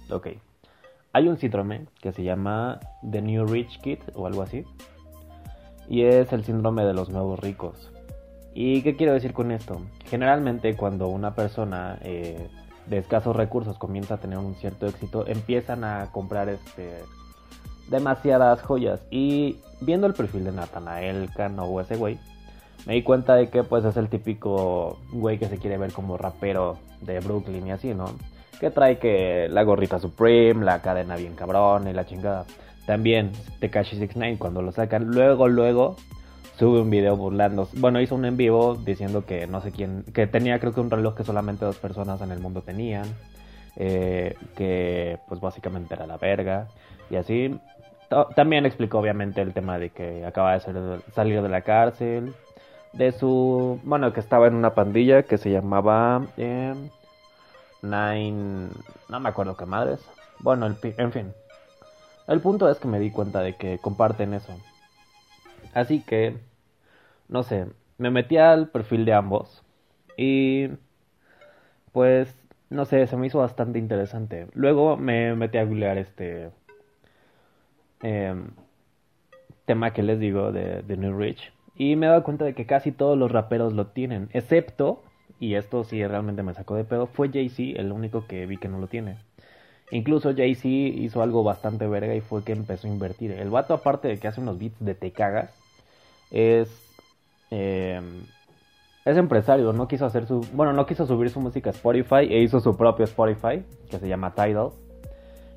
Ok. 0.09 0.29
Hay 1.13 1.27
un 1.27 1.37
síndrome 1.37 1.85
que 2.01 2.11
se 2.11 2.23
llama 2.23 2.79
The 3.09 3.21
New 3.21 3.45
Rich 3.45 3.81
Kid 3.81 3.99
o 4.15 4.25
algo 4.25 4.41
así. 4.41 4.65
Y 5.87 6.01
es 6.01 6.33
el 6.33 6.43
síndrome 6.43 6.83
de 6.85 6.93
los 6.93 7.09
nuevos 7.09 7.39
ricos. 7.39 7.91
¿Y 8.55 8.81
qué 8.81 8.95
quiero 8.95 9.13
decir 9.13 9.33
con 9.33 9.51
esto? 9.51 9.79
Generalmente 10.05 10.75
cuando 10.75 11.07
una 11.07 11.35
persona 11.35 11.99
eh, 12.01 12.49
de 12.87 12.99
escasos 12.99 13.35
recursos 13.35 13.77
comienza 13.77 14.15
a 14.15 14.17
tener 14.17 14.37
un 14.37 14.55
cierto 14.55 14.87
éxito, 14.87 15.25
empiezan 15.27 15.83
a 15.83 16.11
comprar 16.11 16.49
este 16.49 17.03
demasiadas 17.89 18.61
joyas. 18.61 19.01
Y 19.11 19.59
viendo 19.81 20.07
el 20.07 20.13
perfil 20.13 20.43
de 20.45 20.51
Nathanael 20.51 21.29
Cano 21.35 21.65
o 21.65 21.81
ese 21.81 21.95
güey, 21.95 22.17
me 22.85 22.93
di 22.93 23.03
cuenta 23.03 23.35
de 23.35 23.49
que 23.49 23.63
pues 23.63 23.85
es 23.85 23.97
el 23.97 24.09
típico 24.09 24.99
güey 25.11 25.37
que 25.37 25.47
se 25.47 25.57
quiere 25.57 25.77
ver 25.77 25.91
como 25.91 26.17
rapero 26.17 26.77
de 27.01 27.19
Brooklyn 27.19 27.67
y 27.67 27.71
así, 27.71 27.93
¿no? 27.93 28.05
Que 28.59 28.71
trae 28.71 28.99
que 28.99 29.47
la 29.49 29.63
gorrita 29.63 29.99
Supreme, 29.99 30.63
la 30.63 30.81
cadena 30.81 31.15
bien 31.15 31.35
cabrón 31.35 31.87
y 31.87 31.93
la 31.93 32.05
chingada. 32.05 32.45
También 32.85 33.31
Tekashi 33.59 33.97
69 33.97 34.37
cuando 34.37 34.61
lo 34.61 34.71
sacan, 34.71 35.07
luego, 35.07 35.47
luego 35.47 35.95
sube 36.57 36.81
un 36.81 36.89
video 36.89 37.15
burlando. 37.17 37.67
Bueno, 37.73 38.01
hizo 38.01 38.15
un 38.15 38.25
en 38.25 38.37
vivo 38.37 38.75
diciendo 38.75 39.25
que 39.25 39.47
no 39.47 39.61
sé 39.61 39.71
quién, 39.71 40.03
que 40.13 40.27
tenía 40.27 40.59
creo 40.59 40.73
que 40.73 40.81
un 40.81 40.91
reloj 40.91 41.15
que 41.15 41.23
solamente 41.23 41.65
dos 41.65 41.77
personas 41.77 42.21
en 42.21 42.31
el 42.31 42.39
mundo 42.39 42.61
tenían. 42.61 43.05
Eh, 43.77 44.37
que 44.55 45.19
pues 45.27 45.41
básicamente 45.41 45.93
era 45.93 46.07
la 46.07 46.17
verga. 46.17 46.67
Y 47.09 47.17
así. 47.17 47.59
También 48.35 48.65
explicó 48.65 48.99
obviamente 48.99 49.41
el 49.41 49.53
tema 49.53 49.77
de 49.77 49.89
que 49.89 50.25
acaba 50.25 50.53
de 50.53 51.01
salir 51.13 51.41
de 51.41 51.49
la 51.49 51.61
cárcel. 51.61 52.33
De 52.93 53.11
su... 53.11 53.79
Bueno, 53.83 54.13
que 54.13 54.21
estaba 54.21 54.47
en 54.47 54.55
una 54.55 54.73
pandilla 54.73 55.23
que 55.23 55.37
se 55.37 55.51
llamaba... 55.51 56.25
Eh, 56.37 56.73
Nine... 57.81 58.69
No 59.09 59.19
me 59.19 59.29
acuerdo 59.29 59.57
qué 59.57 59.65
madres. 59.65 59.99
Bueno, 60.39 60.65
en 60.65 61.11
fin. 61.11 61.33
El 62.27 62.39
punto 62.39 62.69
es 62.69 62.79
que 62.79 62.87
me 62.87 62.99
di 62.99 63.11
cuenta 63.11 63.41
de 63.41 63.55
que 63.55 63.77
comparten 63.79 64.33
eso. 64.33 64.53
Así 65.75 66.01
que, 66.01 66.37
no 67.27 67.43
sé, 67.43 67.67
me 67.97 68.09
metí 68.09 68.37
al 68.37 68.69
perfil 68.69 69.05
de 69.05 69.13
ambos 69.13 69.61
y 70.17 70.69
pues, 71.91 72.33
no 72.69 72.85
sé, 72.85 73.05
se 73.07 73.17
me 73.17 73.27
hizo 73.27 73.39
bastante 73.39 73.77
interesante. 73.77 74.47
Luego 74.53 74.97
me 74.97 75.35
metí 75.35 75.57
a 75.57 75.65
googlear 75.65 75.97
este 75.97 76.49
em, 78.01 78.47
tema 79.65 79.91
que 79.91 80.01
les 80.01 80.17
digo 80.17 80.53
de, 80.53 80.81
de 80.81 80.97
New 80.97 81.17
Rich 81.19 81.51
y 81.75 81.97
me 81.97 82.05
he 82.05 82.09
dado 82.09 82.23
cuenta 82.23 82.45
de 82.45 82.53
que 82.53 82.65
casi 82.65 82.93
todos 82.93 83.17
los 83.17 83.31
raperos 83.31 83.73
lo 83.73 83.87
tienen, 83.87 84.29
excepto, 84.31 85.03
y 85.41 85.55
esto 85.55 85.83
sí 85.83 86.05
realmente 86.07 86.41
me 86.41 86.53
sacó 86.53 86.75
de 86.75 86.85
pedo, 86.85 87.07
fue 87.07 87.29
Jay-Z 87.29 87.81
el 87.81 87.91
único 87.91 88.27
que 88.27 88.45
vi 88.45 88.55
que 88.57 88.69
no 88.69 88.79
lo 88.79 88.87
tiene. 88.87 89.17
Incluso 89.91 90.33
Jay-Z 90.33 90.67
hizo 90.67 91.21
algo 91.21 91.43
bastante 91.43 91.85
verga 91.85 92.15
y 92.15 92.21
fue 92.21 92.45
que 92.45 92.53
empezó 92.53 92.87
a 92.87 92.91
invertir. 92.91 93.31
El 93.31 93.49
vato, 93.49 93.73
aparte 93.73 94.07
de 94.07 94.19
que 94.19 94.27
hace 94.29 94.41
unos 94.41 94.57
beats 94.57 94.83
de 94.83 94.95
te 94.95 95.11
cagas, 95.11 95.64
es 96.31 96.69
eh, 97.51 98.01
es 99.05 99.17
empresario, 99.17 99.71
no 99.71 99.87
quiso 99.87 100.07
hacer 100.07 100.25
su, 100.25 100.41
bueno, 100.53 100.73
no 100.73 100.87
quiso 100.87 101.05
subir 101.05 101.29
su 101.29 101.39
música 101.39 101.69
a 101.69 101.73
Spotify 101.73 102.27
e 102.27 102.41
hizo 102.41 102.59
su 102.59 102.75
propio 102.75 103.05
Spotify 103.05 103.63
que 103.89 103.99
se 103.99 104.07
llama 104.07 104.33
Tidal. 104.33 104.71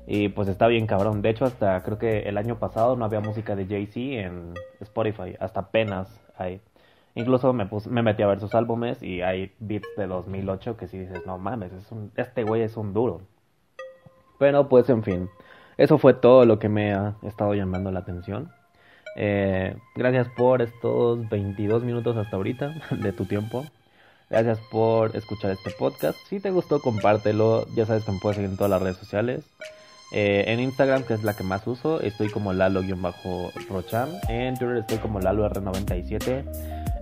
Y 0.05 0.29
pues 0.29 0.47
está 0.47 0.67
bien 0.67 0.85
cabrón. 0.85 1.23
De 1.23 1.31
hecho, 1.31 1.45
hasta 1.45 1.81
creo 1.83 1.97
que 1.97 2.19
el 2.29 2.37
año 2.37 2.59
pasado 2.59 2.95
no 2.95 3.05
había 3.05 3.21
música 3.21 3.55
de 3.55 3.65
Jay-Z 3.65 3.99
en 3.99 4.53
Spotify. 4.81 5.35
Hasta 5.39 5.61
apenas 5.61 6.21
hay. 6.37 6.61
Incluso 7.15 7.51
me, 7.53 7.67
me 7.89 8.03
metí 8.03 8.21
a 8.21 8.27
ver 8.27 8.39
sus 8.39 8.53
álbumes 8.53 9.01
y 9.01 9.21
hay 9.21 9.51
beats 9.59 9.87
de 9.97 10.05
2008 10.05 10.77
que 10.77 10.87
si 10.87 10.99
dices, 10.99 11.25
no 11.25 11.39
mames, 11.39 11.73
es 11.73 11.91
un, 11.91 12.11
este 12.17 12.43
güey 12.43 12.61
es 12.61 12.77
un 12.77 12.93
duro. 12.93 13.21
Pero 14.37 14.69
pues 14.69 14.89
en 14.89 15.03
fin, 15.03 15.29
eso 15.77 15.97
fue 15.97 16.13
todo 16.13 16.45
lo 16.45 16.59
que 16.59 16.69
me 16.69 16.93
ha 16.93 17.15
estado 17.23 17.55
llamando 17.55 17.91
la 17.91 17.99
atención. 17.99 18.51
Eh, 19.21 19.75
gracias 19.95 20.29
por 20.29 20.61
estos 20.61 21.27
22 21.27 21.83
minutos 21.83 22.15
hasta 22.15 22.37
ahorita 22.37 22.73
de 22.91 23.11
tu 23.11 23.25
tiempo. 23.25 23.65
Gracias 24.29 24.59
por 24.71 25.13
escuchar 25.15 25.51
este 25.51 25.71
podcast. 25.71 26.17
Si 26.29 26.39
te 26.39 26.51
gustó, 26.51 26.79
compártelo. 26.81 27.65
Ya 27.75 27.85
sabes 27.85 28.05
que 28.05 28.13
me 28.13 28.19
puedes 28.19 28.37
seguir 28.37 28.51
en 28.51 28.55
todas 28.55 28.69
las 28.69 28.81
redes 28.81 28.95
sociales. 28.95 29.43
Eh, 30.11 30.45
en 30.47 30.61
Instagram, 30.61 31.03
que 31.03 31.15
es 31.15 31.23
la 31.23 31.35
que 31.35 31.43
más 31.43 31.67
uso, 31.67 31.99
estoy 31.99 32.29
como 32.29 32.53
Lalo-Rochan. 32.53 34.09
En 34.29 34.57
Twitter 34.57 34.77
estoy 34.77 34.99
como 34.99 35.19
LaloR97. 35.19 36.45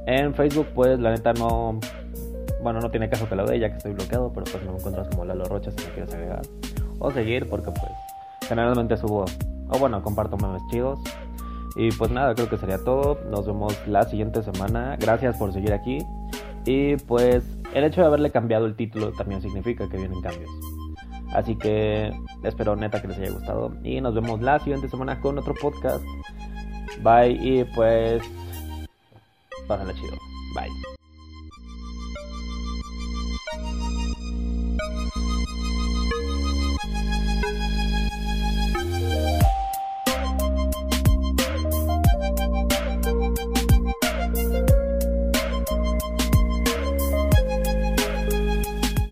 En 0.08 0.34
Facebook, 0.34 0.68
pues 0.74 1.00
la 1.00 1.12
neta 1.12 1.34
no. 1.34 1.80
Bueno, 2.64 2.80
no 2.80 2.90
tiene 2.90 3.10
caso 3.10 3.30
que 3.30 3.36
lo 3.36 3.46
dé 3.46 3.60
ya 3.60 3.70
que 3.70 3.78
estoy 3.78 3.94
bloqueado, 3.94 4.34
pero 4.34 4.46
pues 4.46 4.64
me 4.64 4.72
encuentras 4.72 5.08
como 5.10 5.24
Lalo 5.24 5.46
Rocha 5.46 5.70
si 5.72 5.86
me 5.86 5.92
quieres 5.92 6.14
agregar. 6.14 6.42
O 6.98 7.12
seguir, 7.12 7.48
porque 7.48 7.70
pues 7.72 7.92
generalmente 8.48 8.98
subo. 8.98 9.26
O 9.70 9.78
bueno, 9.78 10.02
comparto 10.02 10.36
memes 10.38 10.64
chidos. 10.72 11.00
Y 11.78 11.92
pues 11.92 12.10
nada, 12.10 12.34
creo 12.34 12.50
que 12.50 12.58
sería 12.58 12.84
todo. 12.84 13.20
Nos 13.30 13.46
vemos 13.46 13.76
la 13.88 14.04
siguiente 14.04 14.42
semana. 14.42 14.98
Gracias 15.00 15.38
por 15.38 15.54
seguir 15.54 15.74
aquí. 15.74 16.00
Y 16.66 16.98
pues 16.98 17.44
el 17.74 17.84
hecho 17.84 18.02
de 18.02 18.08
haberle 18.08 18.32
cambiado 18.32 18.66
el 18.66 18.76
título 18.76 19.12
también 19.12 19.42
significa 19.42 19.88
que 19.88 19.98
vienen 19.98 20.20
cambios. 20.22 20.50
Así 21.34 21.56
que 21.56 22.12
espero 22.44 22.76
neta 22.76 23.00
que 23.00 23.10
les 23.10 23.20
haya 23.20 23.32
gustado. 23.32 23.72
Y 23.84 24.02
nos 24.02 24.16
vemos 24.16 24.42
la 24.42 24.58
siguiente 24.60 24.90
semana 24.90 25.22
con 25.22 25.38
otro 25.38 25.54
podcast. 25.54 26.04
Bye 27.04 27.34
y 27.34 27.64
pues... 27.76 28.24
Pásenla 29.68 29.94
chido. 29.94 30.18
Bye. 30.56 30.98